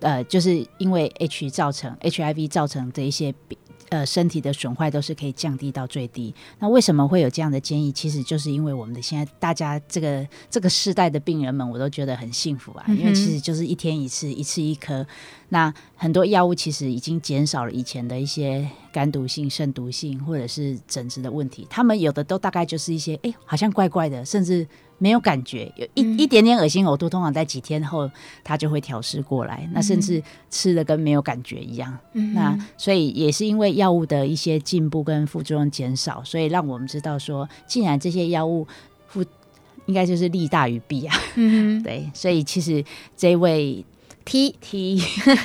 [0.00, 3.56] 呃，就是因为 H 造成 HIV 造成的一些病。
[3.88, 6.34] 呃，身体的损坏都是可以降低到最低。
[6.58, 7.92] 那为什么会有这样的建议？
[7.92, 12.84] 其实就是因为我们的现在大家这个这个世代的病人们，我都觉得很幸福啊。
[12.88, 15.06] 因为其实就是一天一次，一次一颗。
[15.48, 21.66] 那很多药物其实已经减少了以前的一些肝毒性、肾毒性或者是疹子的问题。
[21.70, 24.66] 他们有的都大概就是一些，哎，好像怪怪的，甚至。
[25.04, 28.10] 没有感觉，有一、嗯、一点点恶心呕吐，通常在几天后
[28.42, 29.68] 它就会调试过来。
[29.74, 31.94] 那甚至吃的跟没有感觉一样。
[32.14, 38.66] 嗯、那所以也是因为药物的一些进步跟副作用减少，所以让我们知道说，既然这些药物
[39.06, 39.22] 副
[39.84, 41.14] 应该就是利大于弊啊。
[41.34, 42.82] 嗯， 对，所以其实
[43.14, 43.84] 这位。
[44.24, 45.02] T T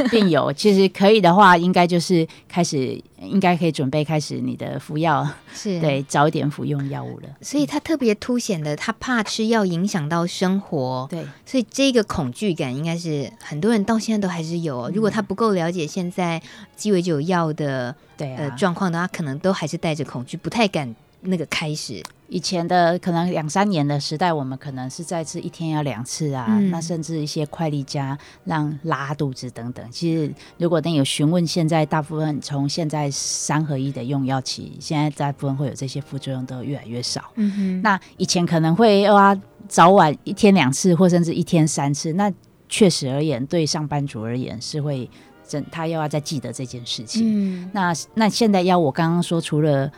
[0.10, 5.80] 病友其实可以的话，应该就是开始，应该可以准备开始你的服药，是。
[5.82, 7.30] 对早一点服用药物了。
[7.42, 14.84] 所以他特别凸显的，他怕吃药影响到生活，对，所以这个恐惧感应该是很多人到现在都还是有。
[14.84, 16.42] 嗯、如果他不够了解现在
[16.76, 22.04] 鸡尾酒药的对呃状况的话，可能都还是带着恐惧，不太敢那个开始。
[22.32, 29.84] 以前的可能两三年的时代，我们可能是再吃一天要两次啊，嗯、那甚至一些快力佳让拉肚子等等。
[29.90, 37.32] 其实如果你有询问，现在大部分从现在三合一的用药起，现在大部分会有这些副作用都越来越少。
[37.34, 39.36] 嗯哼，那以前可能会啊
[39.68, 42.14] 早晚一天两次，或甚至一天三次。
[42.14, 42.32] 那
[42.68, 45.10] 确实而言，对上班族而言是会
[45.48, 47.24] 真他又要再记得这件事情。
[47.26, 49.92] 嗯，那那现在要我刚刚说除了。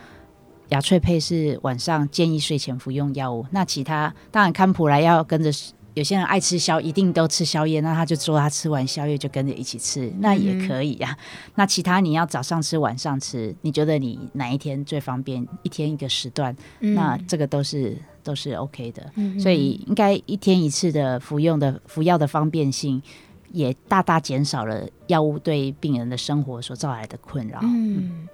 [0.72, 5.50] 雅翠佩是晚上建议睡前服用药物，那其他当然康普莱要跟着，
[5.92, 11.12] 有些人爱吃宵，一定都吃宵夜，那他就说他吃完宵夜就跟着一起吃，那也可以呀、啊。
[11.12, 15.46] 嗯、那其他你要早上吃晚上吃，你觉得你哪一天最方便？
[15.62, 19.12] 一天一个时段，嗯、那这个都是都是 OK 的。
[19.16, 23.02] 嗯、所以应该一天一次的服用的服药的方便性，
[23.50, 27.60] 也大大减少了药物对病人的生活所造来的困扰。
[27.62, 28.26] 嗯，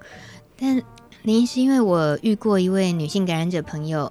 [0.56, 0.80] 但。
[1.28, 4.10] 林医师，因为我遇过一位女性感染者朋友，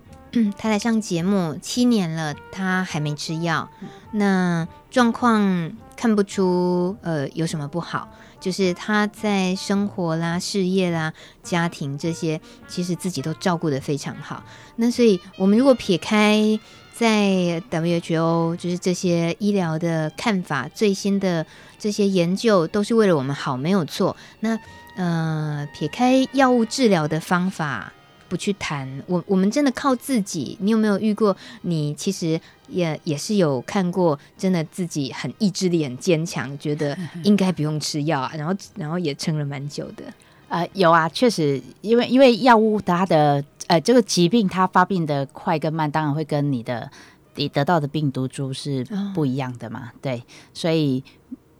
[0.55, 3.67] 她来上节目七年了，她还没吃药，
[4.11, 8.07] 那状况看不出呃有什么不好，
[8.39, 14.43] 就是她在生活啦、事业啦、家庭这些，其实自己都照顾得非常好。
[14.75, 16.59] 那所以，我们如果撇开
[16.93, 21.43] 在 WHO 就是这些医疗的看法，最新的
[21.79, 24.15] 这些研究都是为了我们好，没有错。
[24.41, 24.59] 那
[24.97, 27.93] 呃，撇开药物治疗的方法
[28.27, 30.57] 不去谈，我我们真的靠自己。
[30.59, 31.37] 你有没有遇过？
[31.61, 40.03] 你其实也也是有看过，真的自己很意志力很坚强，觉得应该不用吃药啊，然后然后也撑了蛮久的。
[40.47, 46.89] 呃，有啊，确实，因为因为药物它的呃这个疾病它发病的快跟慢，当然会跟你的
[47.35, 48.83] 你得到的病毒株是
[49.13, 50.23] 不一样的嘛，哦、对，
[50.55, 51.03] 所以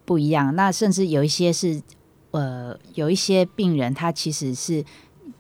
[0.06, 0.56] 不一样。
[0.56, 1.80] 那甚至有一些是。
[2.38, 4.86] 呃，有一些病人，他其实是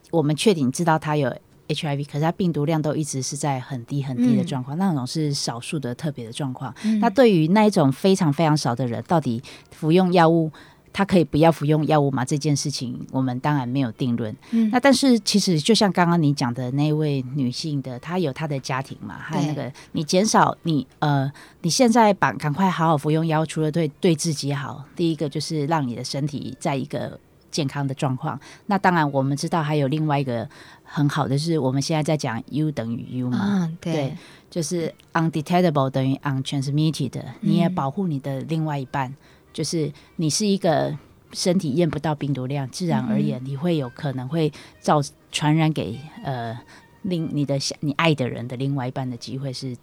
[0.09, 1.29] 我们确定知道他有
[1.67, 6.73] HIV，可是他病毒量都一直是在很低很低的状况，嗯、那种是少数的特别的状况。
[6.83, 10.51] 嗯、那对于那一种非常非常少的人，到底服用药物？
[10.91, 12.25] 他可以不要服用药物吗？
[12.25, 14.35] 这件事情我们当然没有定论。
[14.51, 27.19] 嗯，那但是其实就像刚刚你讲的那位女性的，她有她的家庭嘛，还有那个你减少你呃，你现在把赶快好好服用药，除了对对自己好，第一个就是让你的身体在一个
[27.51, 28.39] 健康的状况。
[28.65, 30.49] 那当然我们知道还有另外一个
[30.83, 34.17] 很好的是，我们现在在讲 U 等于 U 嘛，嗯、对，对，
[34.49, 39.09] 就是 undetectable 等于 untransmitted，你也保护你的另外一半。
[39.09, 39.15] 嗯
[39.57, 40.95] 就是你是一个
[41.33, 46.55] 身体验不到病毒量，自然而言你会有可能会造传染给呃
[47.01, 49.75] 另你的你爱的人的另外一半的机会是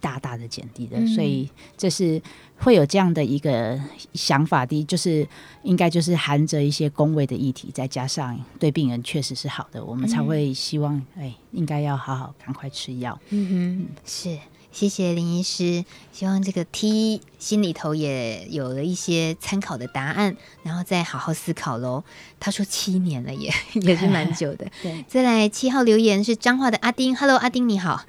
[0.00, 2.20] 大大的减低的，嗯、所以这是
[2.58, 3.80] 会有这样的一个
[4.12, 5.26] 想法的，就是
[5.62, 13.18] 应该就是含着一些公卫的议题，再加上对病人确实是好的，我们才会希望哎、欸、应该要好好赶快吃药。
[13.30, 14.38] 嗯哼，是。
[14.72, 22.02] 谢谢林医师，希望这个 T 心里头也有了一些参考的答案，然后再好好思考喽。
[22.40, 24.66] 他说七年了也，也 也是 蛮久的。
[24.82, 28.04] 对，再来七号留言是彰化的阿丁，Hello，阿丁你好，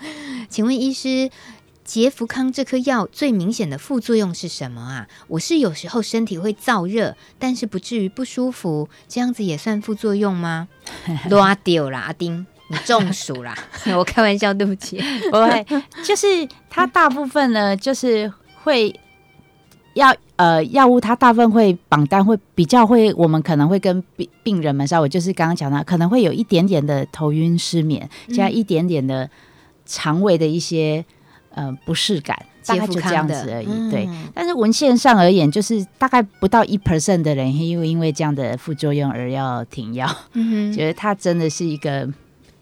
[0.50, 1.30] 请问医师，
[1.84, 5.08] 杰福康这颗药最明显的副作用是什么啊？
[5.28, 10.70] 我是有时候身体会燥热，但是不至于不舒服，这样子也算副作用吗？
[11.30, 12.48] 拉掉啦，阿丁。
[12.74, 13.56] 你中暑啦？
[13.96, 15.66] 我开玩笑，对不起，不会，
[16.04, 16.26] 就是
[16.70, 18.32] 它大部分呢，就是
[18.64, 18.94] 会
[19.94, 29.30] 药呃药物，它大部分会榜单会比较会，我们可能会跟病病人们稍微就是刚刚讲到，可能会有一点点的头晕失眠，加一点点的
[29.86, 31.06] 肠胃的一些
[31.54, 33.68] 呃不适感，大概就这样子而已。
[33.70, 40.10] 嗯、对，但是文献上而言，就是大概不到一 percent 的人因为因为这样的副作用而要停药，
[40.74, 42.10] 觉得它真的是一个。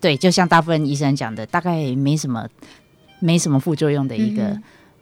[0.01, 2.47] 对，就像大部分医生讲的，大概没什么，
[3.19, 4.59] 没什么副作用的一个，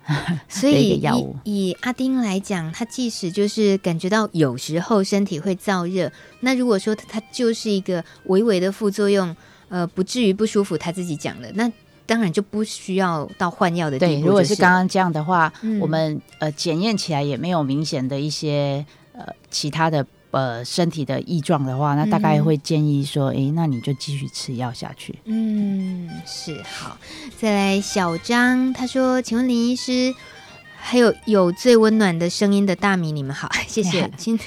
[0.08, 1.02] 嗯、 所以。
[1.46, 9.36] 以阿丁来讲，他即使就是感觉到有时候身体会燥热，那如果说他就是一个微微的副作用，
[9.70, 11.72] 呃，不至于不舒服，他自己讲的，那
[12.06, 14.12] 当然就不需要到换药的地步。
[14.12, 25.20] 对，如果是刚刚这样的话，嗯、我们呃检验起来也没有明显的一些呃其他的呃身体的异状的话，那大概会建议说，哎、嗯，那你就继续吃药下去。
[25.26, 26.98] 嗯，是好。
[27.38, 30.14] 再来，小张他说，请问林医师，
[30.78, 34.10] 还有有最温暖的声音的大米，你们好， 谢谢。
[34.18, 34.40] 今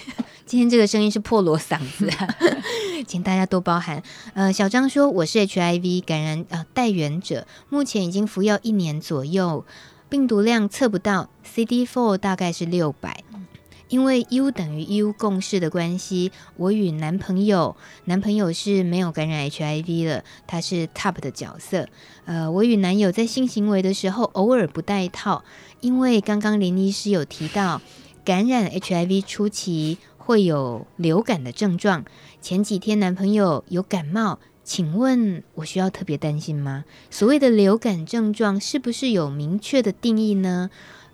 [0.46, 2.10] 今天这个声音是破锣嗓子。
[3.06, 4.02] 请大家多包涵。
[4.34, 9.64] 呃，小张说，我是 HIV 感染呃带原者，目前已经服药一年左右，
[10.08, 13.24] 病毒量测不到，CD4 大概是六百。
[13.93, 17.76] 因为 U 等于 U 共识的关系，我与男朋友，
[18.07, 21.86] 男朋友是没有感染 HIV 的，他是 TOP 的角色。
[22.24, 25.45] 呃，我与男友在性行为的时候偶尔不戴套，
[25.82, 27.82] 因为刚刚林医师有提到，
[28.24, 32.07] 感染 HIV 初期会有流感的症状。
[32.40, 36.86] 前几天男朋友有感冒，请问我需要特别担心吗？
[37.11, 40.70] 所谓的流感症状是不是有明确的定义呢？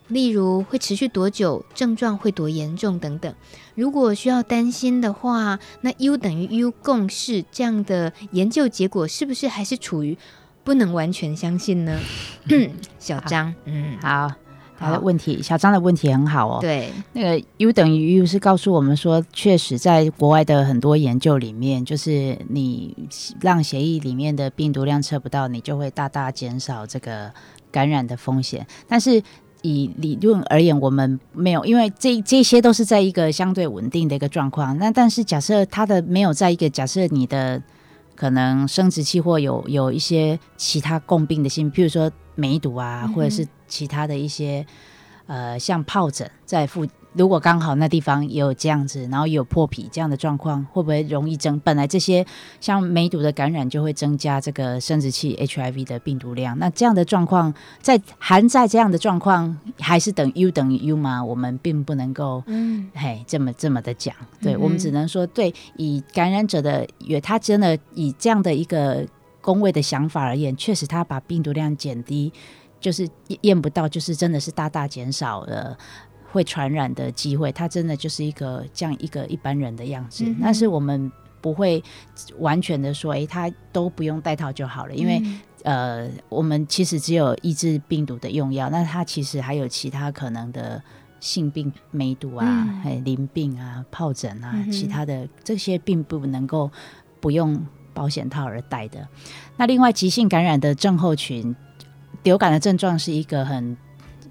[0.08, 3.32] 例如会持续多久，症状会多严重等等。
[3.74, 10.18] 如果需要担心的话，那 U 等于 U 共识这样的研究结果是不是还是处于
[10.64, 11.98] 不能完全相信呢？
[12.98, 14.32] 小张，嗯，好。
[14.80, 16.58] 他的问题，小张的问题很好哦。
[16.60, 22.96] 对，那个 U 等于 U 是告诉我们说，确实在国外的很多研究里面，就是你
[23.40, 27.32] 让协议里面的病毒量测不到，你就会大大减少这个
[27.72, 28.64] 感染的风险。
[28.86, 29.20] 但是
[29.62, 34.76] 以理论而言，我们没有，因为这这些都是在一个相对稳定的一个状况。
[34.78, 37.62] 那但是假设它的没有在一个假设你的
[38.14, 43.46] 可能生殖器或有有一些其他共病的性，譬如说梅毒啊，嗯、或者是。
[43.70, 44.64] 其他的一些，
[45.26, 46.86] 呃，像疱疹在附，
[47.18, 51.58] 如果刚好那地方也有这样子，然后也有破皮这样的状况，会不会容易增？
[51.60, 52.24] 本来这些
[52.60, 56.56] 像梅毒的感染就会增加这个生殖器 HIV 的病毒量。
[56.58, 57.52] 那这样的状况，
[57.82, 61.24] 在含在这样的状况，还是等 U 等于 U 吗？
[61.24, 64.14] 我们并不能够，嗯，嘿，这么这么的讲。
[64.40, 69.04] 对、嗯、我们只能说，对，以感染者的，也他真的以这样的一个
[69.40, 72.32] 工位的想法而言，确实他把病毒量减低。
[72.80, 73.08] 就是
[73.40, 75.76] 验不到，就是真的是大大减少了
[76.30, 77.50] 会传染的机会。
[77.52, 80.24] 它真的就是一个这样一个一般人的样子。
[80.24, 81.10] 嗯、但是我们
[81.40, 81.82] 不会
[82.38, 85.20] 完全的说，诶、欸，他都不用戴套就好了，因为、
[85.64, 90.82] 嗯、呃，我们其实只有抑制病毒的用药，那它其实还有其他可能的
[91.20, 96.70] 性病、梅毒啊、淋病啊、疱疹啊，嗯、其他的这些并不能够
[97.20, 97.64] 不用
[97.94, 99.06] 保险套而戴的。
[99.56, 101.54] 那另外，急性感染的症候群。
[102.24, 103.76] 流感的症状是一个很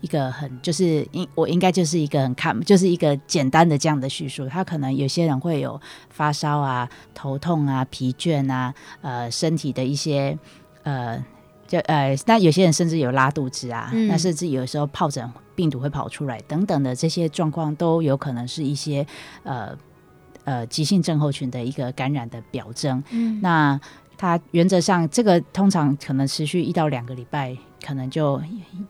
[0.01, 5.79] 一个很就是应我应该就是一个很看就是一个简单的这样的叙述，他可能有些人会有
[6.09, 10.37] 发烧啊、头痛啊、疲倦啊、呃身体的一些
[10.83, 11.23] 呃
[11.67, 19.05] 就呃那有些人甚至有拉肚子啊，嗯、那甚至有时候疱疹病毒会跑出来等等的这些状况都有可能是一些
[19.43, 19.75] 呃
[20.43, 23.03] 呃急性症候群的一个感染的表征。
[23.09, 23.79] 嗯，那
[24.17, 27.57] 它原则上这个通常可能持续一到两个礼拜。
[27.85, 28.41] 可能就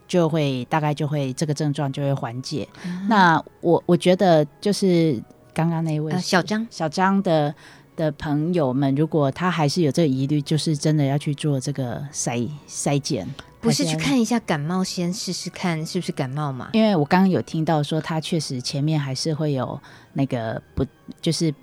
[0.08, 2.68] 就会大概就会这个症状就会缓解。
[2.86, 5.22] 嗯、那我我觉得就是
[5.54, 7.54] 刚刚那位、呃、小张小张的
[7.96, 13.28] 的朋友们，如果他还是有这个疑虑，就是真的要去做这个筛筛检，
[13.60, 16.70] 不是去看一下感冒，先试试看是不是感冒嘛？
[16.74, 19.80] 因为我刚刚有听到说，他确实前面还是会有
[20.14, 20.86] 那个不
[21.22, 21.54] 就是。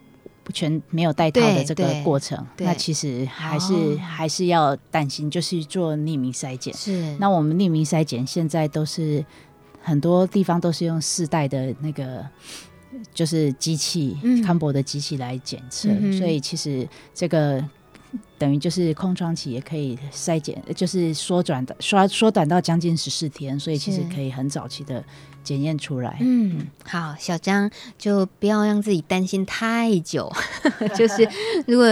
[0.45, 6.73] 不全没有戴套的这个过程，那其实还是、哦、还是要担心，就是做匿名筛检。
[6.75, 9.25] 是，那我们匿名筛检现在都是
[9.83, 12.25] 很多地方都是用四代的那个
[13.15, 17.65] 就是机器，嗯、康博的机器来检测，嗯、所以其实这个
[18.39, 25.03] 等于就是空窗期也可以筛检，就是缩短的缩缩短到将近十四天，所以其实可以很早期的。
[25.45, 30.33] 检验出来，嗯，好，小张就不要让自己担心太久，
[30.97, 31.29] 就是
[31.67, 31.87] 如果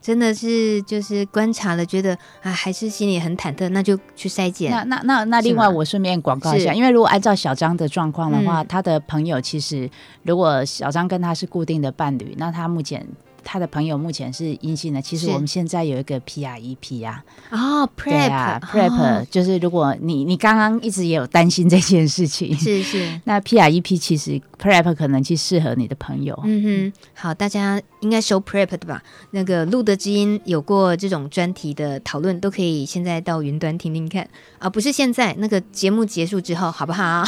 [0.00, 4.70] 真的是就是观察了，觉得啊还是心里很忐忑，那就去筛检。
[4.70, 9.90] 那那那那另外我顺便广告一下，因为如果按照小张的状况的话，嗯、他的朋友其实
[10.22, 13.04] 如果小张跟他是固定的伴侣，那他目前。
[13.44, 29.02] 他的朋友目前是阴性的，其实我们现在有一个 PrEP 啊，哦，PrEP 啊，PrEP 就是如果你你刚刚一直也有担心这件事情，是是， 那 PrEP 其实 PrEP 可能去适合你的朋友，嗯哼，好，大家应该收 PrEP 的吧？
[29.32, 34.26] 那个路德知音有过这种专题的讨论，都可以现在到云端听听看。
[34.58, 37.24] 啊，不是现在那个节目结束之后，好不好？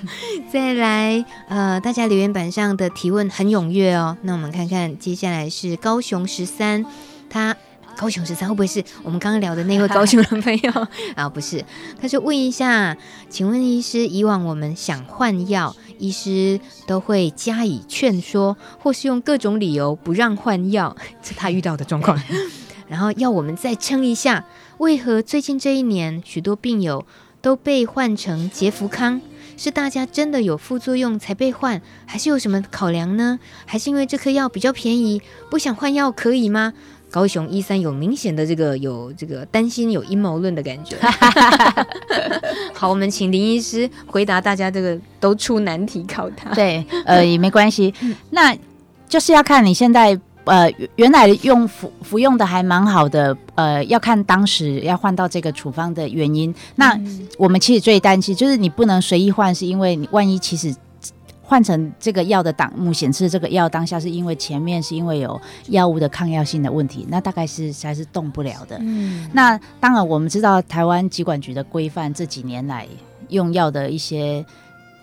[0.50, 5.49] 再来，呃，大家留言板上的提问很踊跃哦，那我们看看接下来。
[5.50, 6.86] 是高雄十三，
[7.28, 7.56] 他
[7.96, 10.72] 高雄十三会不会是我们刚刚聊的那位高雄的朋友
[11.16, 11.28] 啊？
[11.28, 11.62] 不是，
[12.00, 12.96] 他说问一下，
[13.28, 22.18] 请问医师，以往我们想换药，医师都会加以劝说，或是用各种理由不让换药， 这他遇到的状况。
[22.88, 24.46] 然后要我们再撑一下，
[24.78, 27.04] 为何最近这一年许多病友
[27.42, 29.20] 都被换成杰福康？
[29.60, 33.38] 是大家真的有副作用才被换，还是有什么考量呢？
[33.66, 36.72] 还是因为这颗药比较便宜，不想换药可以吗？
[37.10, 40.96] 高雄一三有明显的这个有这个担心有阴谋论的感觉。
[42.72, 46.54] 好，我们请林医师回答大家这个都出难题考他。
[46.54, 47.92] 对，呃，也没关系，
[48.30, 48.56] 那
[49.10, 50.18] 就是要看你现在。
[50.44, 56.52] 呃，原来用服服用的还蛮好的，呃，要看当时要换到这个处方的原因。
[56.76, 56.98] 那
[57.38, 60.74] 我们其实最担心就是你不能随意换，是因为你万一其实
[61.42, 68.78] 换成这个药的档目显示这个药当下是因为前面是因为有药物的抗药性的问题，那大概是还是动不了的。
[68.80, 72.86] 嗯，那当然我们知道台湾疾管局的规范这几年来
[73.28, 74.44] 用药的一些。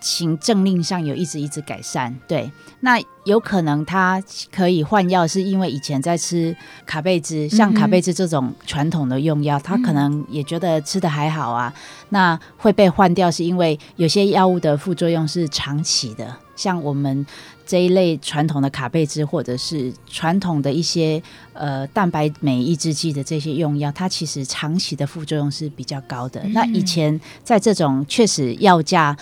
[0.00, 11.72] 行政令上有一直一直改善，对，那有可能他可以换药，是因为以前在吃卡贝兹，像卡贝兹这种传统的用药，他可能也觉得吃的还好啊，
[12.10, 17.26] 那会被换掉，是因为有些药物的副作用是长期的，像我们
[17.66, 21.22] 这一类传统的卡贝兹，或者是传统的一些
[21.52, 26.42] 呃蛋白酶抑制剂的这些用药，它其实长期的副作用是比较高的。
[26.54, 29.16] 那以前在这种确实药价。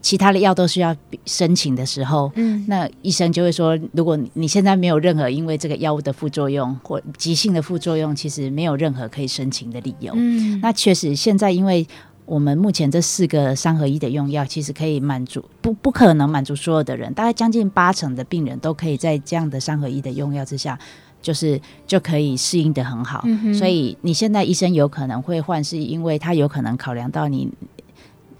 [0.00, 0.94] 其他的药都需要
[1.26, 10.12] 申请的时候，嗯，那医生就会说，如果你现在没有任何因为这个药物的副作用或急性的副作用，其实没有任何可以申请的理由。
[10.16, 11.86] 嗯，那确实现在因为
[12.24, 20.78] 我们目前这四个三合一的用药，其实可以满足不不可能满足所有的人，大概将近八成的病人都可以在这样的三合一的用药之下，
[21.20, 23.22] 就是就可以适应的很好。
[23.24, 27.50] 嗯，所以你现在医生有可能会换，是因为他有可能考量到你。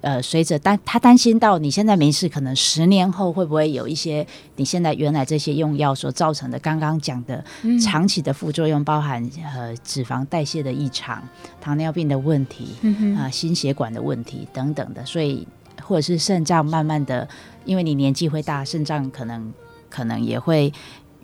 [0.01, 4.25] 呃，随着担他担心到你现在没事，可能十年后会不会有一些
[4.57, 7.45] 你现在原来这些用药所造成的刚刚讲的
[7.83, 11.23] 长期的副作用，包含呃脂肪代谢的异常、
[11.61, 15.47] 糖尿病的问题啊、嗯呃、心血管的问题等等的，所以
[15.83, 17.29] 或者是肾脏慢慢的，
[17.65, 19.53] 因为你年纪会大，肾脏可能
[19.91, 20.73] 可能也会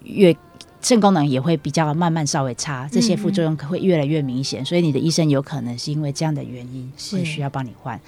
[0.03, 0.37] 越
[0.83, 7.25] 肾功能也会比较慢慢稍微差，这些副作用会越来越明显，所以你的医生有可能是因为这样的原因，是。
[7.25, 7.99] 需要帮你换。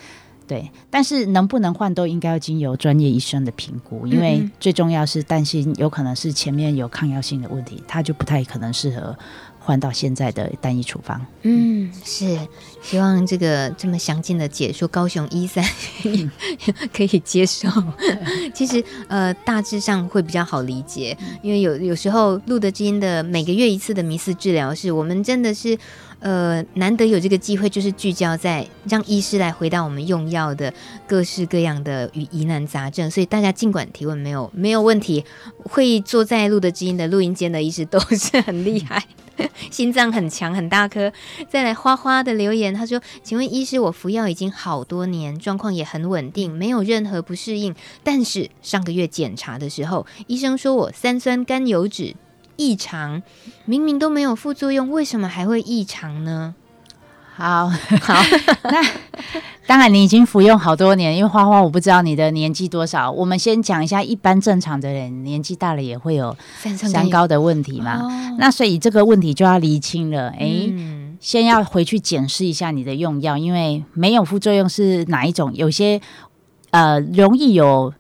[0.47, 9.16] 对，但是能不能换都应该要经由专业医生的评估，因为最重要是担心有可能是前面有抗药性的问题，他就不太可能适合
[9.59, 11.20] 换到现在的单一处方。
[11.42, 12.38] 嗯，是，
[12.80, 15.64] 希望这个这么详尽的解说，高雄医三
[16.94, 17.68] 可以接受。
[18.55, 25.76] 其实呃，大致上会比较好理解，因为有有时候露德基因的每个月一次的迷思治疗，是我们真的是。
[26.27, 30.74] 呃，难得有这个机会，就是聚焦在让医师来回答我们用药的
[31.07, 35.24] 各式各样的与疑难杂症，所以大家尽管提问，没有没有问题。
[35.62, 39.05] 会坐在录的基因的录音间的医师都是很厉害，
[39.70, 41.12] 心脏很强，很大颗。
[41.49, 47.72] 再来花花的留言，他说：“请问医师，我服药已经好多年，状况也很稳定，没有任何不适应。
[48.03, 52.16] 但是上个月检查的时候，医生说我三酸甘油酯。”
[52.57, 53.22] 异常，
[53.64, 56.54] 明明都没有副作用，为什么还会异常呢？
[57.34, 57.68] 好
[58.00, 58.14] 好，
[58.64, 58.82] 那
[59.66, 63.11] 当然你已经服用好多年，因为花花我不知道你的年纪多少。
[63.11, 68.00] 我们先讲一下，一般正常的人年纪大了也会有三高的问题嘛。
[68.00, 70.28] 哦、那所以这个问题就要厘清了。
[70.30, 75.52] 哎、欸，嗯、先要回去检视一下你的用药，因为没有副作用是哪一种？
[75.52, 76.00] 有些
[76.70, 77.92] 呃容易有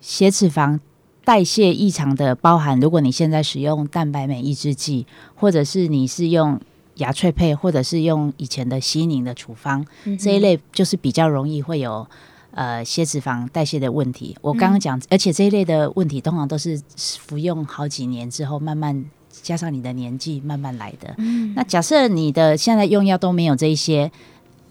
[0.00, 0.78] 血脂肪。
[1.26, 5.04] 代谢异常的包含，如果你现在使用蛋白酶抑制剂，
[5.34, 6.60] 或者是你是用
[6.98, 12.06] 雅翠佩，或者是用以前的西宁的处方，嗯、这一类就是比较容易会有
[12.52, 14.36] 呃血脂肪代谢的问题。
[14.40, 19.04] 我刚刚讲，嗯、而且这一类的问题通常都是服用好几年之后，慢慢
[19.42, 21.12] 加上你的年纪慢慢来的。
[21.18, 24.12] 嗯、那假设你的现在用药都没有这一些，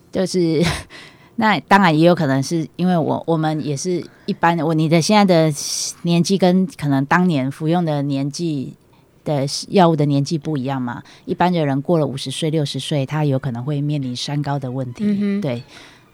[0.09, 0.63] 就是。
[1.37, 5.53] 那当然也有可能是因为我我们也是一般的，我你的现在的
[6.03, 8.73] 年纪跟可能当年服用的年纪
[9.23, 11.03] 的药物的年纪不一样嘛。
[11.25, 15.03] 一般的人过了五十岁、六十岁，他有可能会面临三高的问题。
[15.05, 15.63] 嗯、对，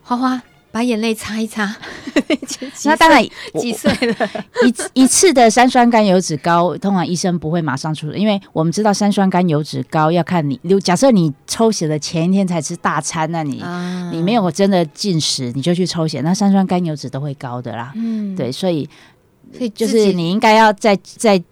[0.02, 0.42] 花花。
[0.72, 1.76] 把眼泪擦一擦，
[2.86, 3.22] 那当然
[3.60, 4.30] 几岁了？
[4.64, 17.92] 一 一次的三酸甘油脂高，通常医生不会马上出，因为我们知道三酸甘油脂高要看你，如假设你抽血的前一天才吃大餐，那你、啊、你没有真的进食，你就去抽血，那三酸甘油脂都会高的啦。
[17.96, 18.88] 嗯，对，所以
[19.52, 21.46] 所以就是你应该要再再这、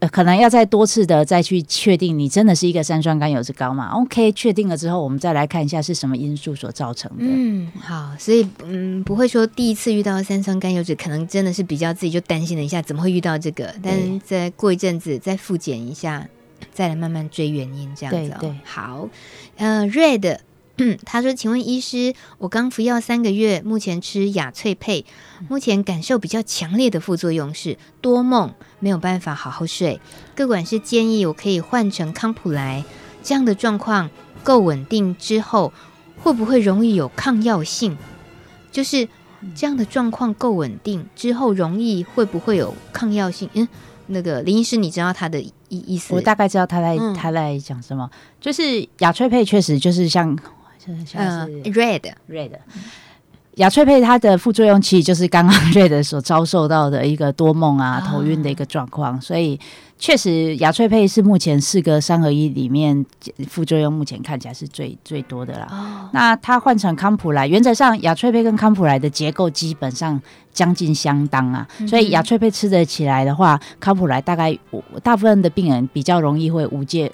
[0.00, 7.24] 呃、可能要再多次的再去确定你真的是一个三酸甘油脂高吗？OK，确定了之后，我们再来看一下是什么因素所造成的。
[7.24, 13.74] 嗯，好，所以嗯，不会说第一次遇到三酸甘油脂，可能真的是比较自己就担心了一下，怎么会遇到这个？
[13.82, 16.28] 但再过一阵子再复检一下，
[16.72, 18.36] 再来慢慢追原因，这样子、哦。
[18.40, 19.08] 对对，好，
[19.56, 20.38] 呃，Red。
[20.78, 25.06] 嗯，他说：“请问医师，我刚服药三个月，目前吃雅翠佩，
[25.48, 29.98] 目前感受比较强烈的副作用是多梦，没有办法好好睡。
[30.34, 32.84] 各管是建议我可以换成康普莱，
[33.22, 34.10] 这样的状况
[34.44, 35.72] 够稳定之后，
[36.18, 37.96] 会不会容易有抗药性？
[38.70, 39.08] 就是
[39.54, 43.48] 这样的状况够稳定之后，容易会不会有抗药性？
[43.54, 43.66] 嗯，
[44.08, 46.12] 那个林医师，你知道他的意意思？
[46.12, 50.36] 我大概知道他在、嗯、他在讲什么，就是雅翠佩确实就是像。”
[50.86, 52.50] 嗯，red red，
[53.54, 59.58] 雅翠佩它的副作用其实就是刚刚 red 所遭受到的一个多梦啊、头晕的一个状况，所以
[59.98, 63.04] 确实雅翠佩是目前四个三合一里面
[63.48, 66.10] 副作用目前看起来是最最多的啦。
[66.12, 70.20] 那它换成康普莱，原则上雅翠佩跟康普莱的结构基本上
[70.52, 74.56] 将近相当啊，所以雅翠佩吃得起来的话，康普莱大概
[75.02, 77.10] 大部分的病人比较容易会无接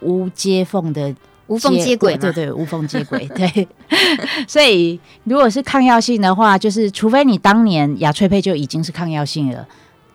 [0.00, 1.12] 无接缝的。
[1.46, 3.68] 无缝接轨，对对，无缝接轨， 对。
[4.48, 9.66] 所以，如果是抗药性的话，就是除非你当年雅翠佩就已经是抗药性了，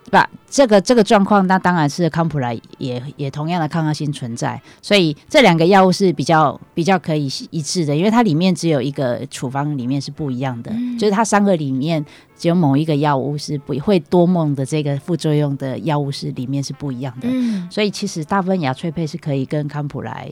[0.05, 0.29] 对吧？
[0.49, 4.59] 这个这个状况，那当然是康普莱也也同样的抗药性存在。
[4.81, 12.03] 所以，这两个药物是比较比较可以一致的，因为它里面只有一个处方里面是不一样的，嗯、就是它三个里面
[12.35, 17.27] 只有某一个药物是不会多梦的，这个副作用的药物是里面是不一样的。
[17.31, 20.29] 嗯、所以，其实大部分雅翠佩是可以跟康普莱。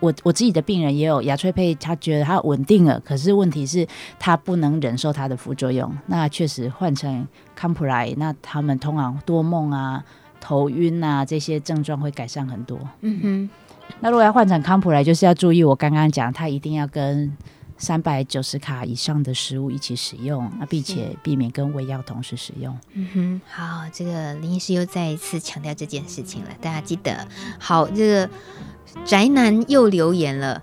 [0.00, 3.86] 我我自己的病人也有牙翠佩，他觉得他稳定了，可是问题是
[4.18, 5.90] 他不能忍受他的副作用。
[6.06, 10.04] 那确实换成康普莱，那他们通常多梦啊、
[10.38, 12.78] 头晕啊这些症状会改善很多。
[13.00, 13.50] 嗯哼。
[14.00, 17.34] 那如果要换成康普莱，就是要注意我刚刚讲，他一定要跟
[17.78, 22.78] 三百九十卡以上的食物一起使用，那并且避免跟胃药同时使用。
[22.92, 23.40] 嗯哼。
[23.48, 27.26] 好，这个林医师又再一次强调这件事情了，大家记得。
[27.58, 28.30] 好，这个。
[29.04, 30.62] 宅男又留言了，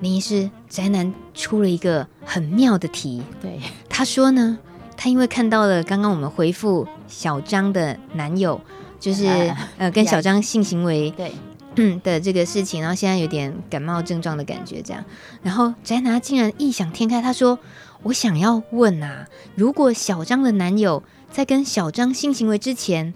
[0.00, 3.22] 林医师，宅男出了一个很妙的题。
[3.40, 4.58] 对，他说呢，
[4.96, 8.60] 他因为看到了刚刚我们回复小张的男友，
[8.98, 11.32] 就是、啊、呃跟小张性行为对
[11.76, 15.04] 嗯的这个事情，然后现在有点感冒症状的感觉，这样，
[15.42, 17.58] 然后宅男竟然异想天开，他说
[18.04, 23.14] ：“我想要问啊，如果小张的男友在跟小张性行为之前，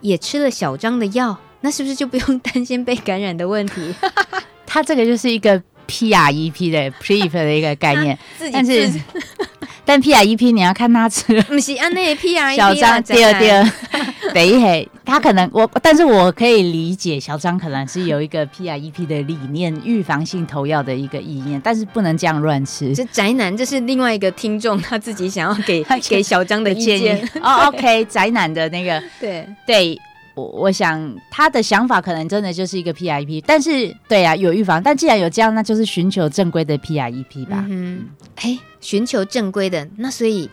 [0.00, 3.94] 也吃了小张的药。”那是不是就不用担心被感染的问题？
[4.66, 8.18] 他这个就是一个 PREP 的 PrEP 的一个概念，
[8.52, 8.90] 但是
[9.84, 13.64] 但 PREP 你要看他吃，不是啊，那 PREP 小张第二第二，
[14.34, 22.94] 等一下，他可能我，但是我可以理解小张可能是有一个 PREP 的理念，预防性投药的一个意念，但是不能这样乱吃。
[22.94, 27.08] 这宅男，这是另外一个听众他自己想要给给小张的建议
[27.40, 27.68] 哦。
[27.68, 29.98] OK，宅男的那个，对对。
[30.38, 34.80] 我我想他的想法可能真的就是一个 PREP，但是对呀、啊，有预防。
[34.80, 37.64] 但既然有这样，那就是寻求正规的 piep 吧。
[37.68, 40.48] 嗯，哎，寻求正规的，那所以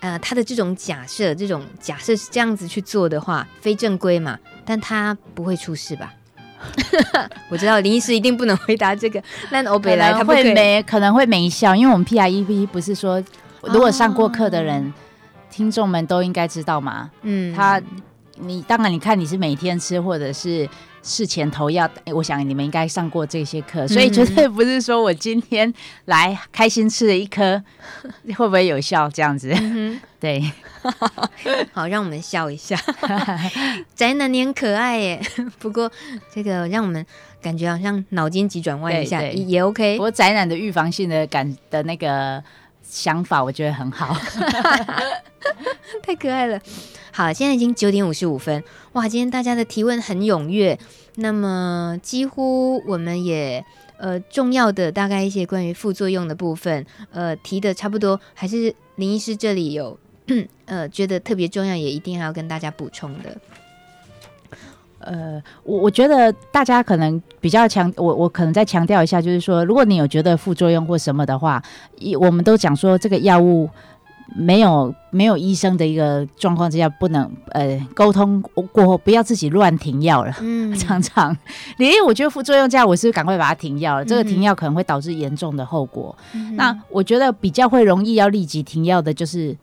[0.00, 6.12] 呃，他的这种假设，这种假设是这样子去做的话，非正规嘛，但他不会出事吧？
[7.48, 9.22] 我知道林医师一定不能回答这个。
[9.50, 13.22] 那欧北来他不会没可能会没效，因为我们 PIEP 不是说
[13.62, 14.92] 如果上过课的人，哦、
[15.50, 17.10] 听众们都应该知道嘛。
[17.22, 17.80] 嗯，他。
[18.36, 20.68] 你当然，你看你是每天吃，或者是
[21.02, 25.72] 事前投药，我想你们应该上过这些课，所以绝对不是说我今天
[26.06, 27.62] 来开心吃了一颗，
[28.36, 29.52] 会不会有效这样子？
[29.54, 30.42] 嗯、 对，
[31.72, 32.76] 好，让我们笑一下。
[33.94, 35.22] 宅男你很可爱耶，
[35.58, 35.90] 不过
[36.32, 37.04] 这个让我们
[37.40, 39.96] 感觉好像脑筋急转弯一下也 OK。
[39.96, 42.42] 不过宅男的预防性的感的那个
[42.82, 44.16] 想法，我觉得很好，
[46.02, 46.60] 太可爱了。
[47.10, 48.62] 好，现在已经九点五十五分，
[48.92, 49.08] 哇！
[49.08, 50.78] 今天大家的提问很踊跃，
[51.16, 53.64] 那么几乎我们也
[53.98, 59.98] 呃重要的大概一些关于副作用的部分，呃提的差不多，还是林医师这里有
[60.64, 63.36] 呃觉得特别重要，也一定要跟大家补充的。
[65.04, 71.62] 呃，我我觉得大家可能比较强，我我可能再强调一下，就是说，如果你有觉得副作用或什么的话，
[71.98, 73.68] 一我们都讲说这个药物。
[74.34, 78.40] 没有没有医生的一个状况之下，不能呃沟通
[78.72, 80.34] 过后，不要自己乱停药了。
[80.40, 81.36] 嗯， 常常，
[81.76, 84.04] 因为我觉得副作用这样，我是是赶快把它停药了。
[84.04, 86.16] 嗯、这个停药可能会导致严重的后果。
[86.32, 89.54] 嗯、那我觉得比较会容易要立即停药的，就是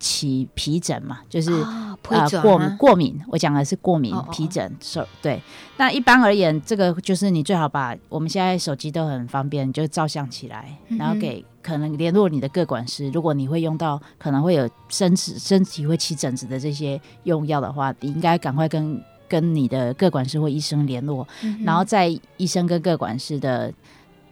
[0.00, 3.20] 起皮疹嘛，就是、哦、呃过敏过敏。
[3.28, 5.40] 我讲的是过敏皮疹，手对。
[5.76, 13.10] 那一般而言，这个就是你最好把我们现在手机都很方便，就照相起来，然后给可能联络你的各管师。
[13.10, 21.28] 如果你会用到可能会有身体身体会起疹子的这些用药的话，你应该赶快跟跟你的各管师或医生联络，
[21.62, 23.72] 然后在医生跟各管师的。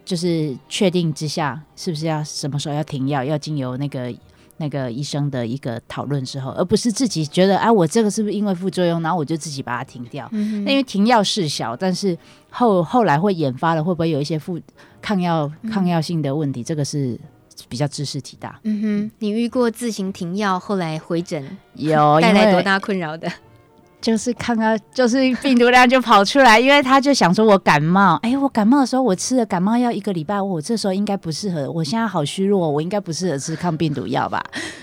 [0.09, 4.11] 就是确定之下，是不是要什么时候要停药，要经由那个
[4.59, 10.29] 那个医生的一个讨论之后，而不是自己觉得，哎、啊，我这个是不是因为副作用，然后我就自己把它停掉。
[10.33, 12.17] 嗯、那因为停药事小，但是
[12.51, 14.61] 后后来会引发了会不会有一些副
[15.01, 17.19] 抗药抗药性的问题，嗯、这个是
[17.69, 18.59] 比较知识体大。
[18.65, 23.31] 嗯哼，你遇过自行停药后来回诊有带来多大困扰的？
[24.01, 34.40] 就是看到，就是病毒量就跑出来，因为他就想说，我感冒，哎、欸，我感冒的时候，我吃了感冒药一个礼拜，我这时候应该不适合，我现在好虚弱，我应该不适合吃抗病毒药吧？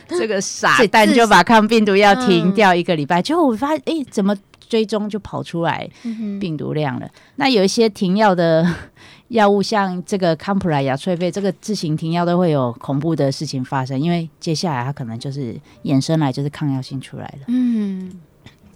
[0.09, 4.35] 这个 傻蛋就把抗病毒药停掉一个礼拜，结果我发现，哎、欸，怎么
[4.67, 5.89] 追踪就跑出来
[6.41, 7.07] 病毒量了？
[7.37, 8.67] 那有一些停药的
[9.29, 17.45] 药物，像这个康普莱、雅翠贝，这个自行停药都会有恐怖的事情发生，因为接下来它可能就是衍生来就是抗药性出来了。
[17.47, 18.11] 嗯。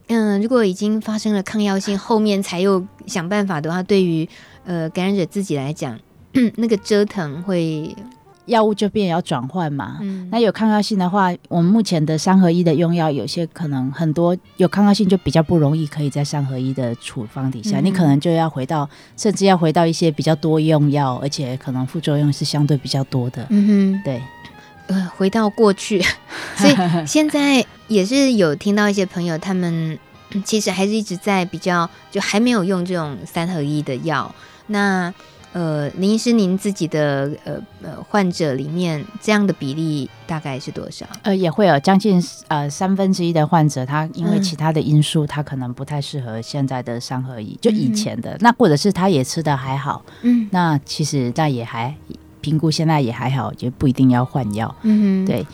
[0.10, 4.28] 嗯，如果已经发生了抗药性，后面才又想办法的话，对于
[4.66, 5.98] 呃感染者自己来讲，
[6.58, 7.96] 那个折腾会
[8.46, 10.00] 药物就变要转换嘛。
[10.02, 23.46] 嗯，那有抗药性的话，我们目前的三合一的用药，有些可能很多有抗药性就比较不容易可以在三合一的处方底下，嗯、你可能就要回到，甚至要回到一些比较多用药，而且可能副作用是相对比较多的。
[23.50, 24.22] 嗯哼，对。
[24.88, 26.02] 呃，回到过去，
[26.58, 30.00] 所以现在也是有听到一些朋友，他们
[30.46, 34.34] 其实还是一直在比较，就还没有用这种三合一的药。
[34.68, 35.14] 那
[35.52, 41.04] 呃，林医师，您自己的呃呃患者里面，这样的比例大概是多少？
[41.24, 51.96] 呃，也会有将近呃三分之一的患者，他因为其他的因素，嗯、他可能不太适合现在的三合一，就以前的、嗯、那，或者是他也吃的还好，嗯，那其实那也还。
[52.42, 54.74] 评估现在也还好，就不一定要换药。
[54.84, 55.46] 嗯哼，对，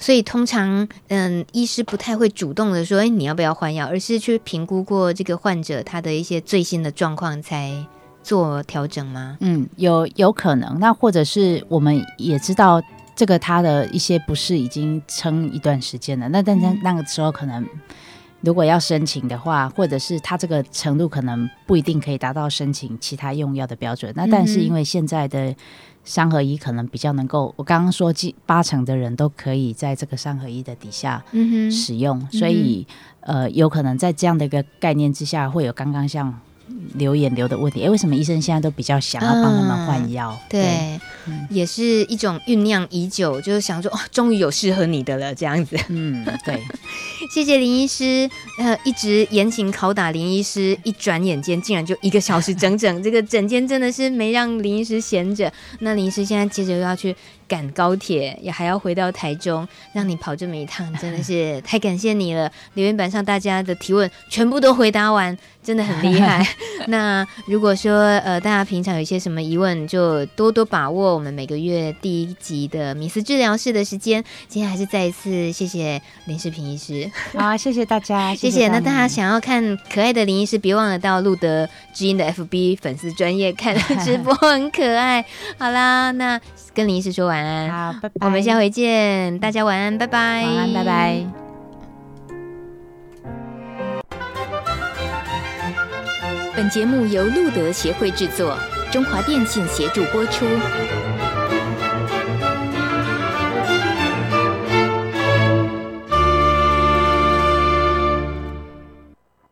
[0.00, 7.86] 所以通常，嗯，医师不太会主动的说，哎，你要不要换药，而是去评估过这个患者他的一些最新的状况才
[8.22, 9.36] 做调整吗？
[9.40, 10.78] 嗯，有有可能。
[10.78, 12.82] 那或者是我们也知道，
[13.16, 16.28] 这个他的一些不适已经撑一段时间了。
[16.28, 17.66] 那但是那个时候可能。
[18.44, 24.12] 如果要申请的话，或者是他这个程度可能不一定可以达到申请其他用药的标准。
[24.14, 25.54] 那但是因为现在的
[26.04, 28.12] 三合一可能比较能够，我刚刚说
[28.44, 31.24] 八成的人都可以在这个三合一的底下
[31.70, 32.86] 使用，嗯、所以
[33.20, 36.38] 呃有可能在这样的一个概念之下，会有刚刚像。
[36.94, 40.30] 留言留的问题，哎、欸，为什么医生现在都比较想要帮他们换药？
[40.30, 45.76] 嗯、对，对嗯、也是一种酝酿已久，就是想说，哦，终于有适合你的了，这样子。
[45.88, 46.62] 嗯，对。
[47.30, 55.52] 谢谢林医师，呃，一直严刑拷打林医师，一转眼间竟然就一个小时整整，这个整间真的是没让林医师闲着。
[55.80, 57.14] 那林医师现在接着又要去。
[57.46, 62.50] 赶高铁也还要回到台中，让你跑这么一趟，真的是 太感谢你了。
[62.72, 66.44] 留言板上大家的提问全部都回答完，真的很厉害。
[66.88, 74.24] 那如果说呃大家平常有一些什么疑问，就多多把握我们每个月第一集的米斯治疗室的时间。
[74.48, 78.50] 今天还是再一次谢谢林世平医师， 好，谢谢大家，谢谢。
[78.50, 85.24] 谢谢，那大家想要看可爱的林医师，别忘了到路德知音的 FB 粉丝专业看直播，很可爱。
[85.58, 86.40] 好啦，那。
[86.74, 88.26] 跟林医师说晚安，好，拜拜。
[88.26, 90.42] 我们下回见，大家晚安，拜拜。
[90.42, 91.24] 晚安，拜拜。
[96.56, 98.58] 本节目由路德协会制作，
[98.90, 100.44] 中华电信协助播出。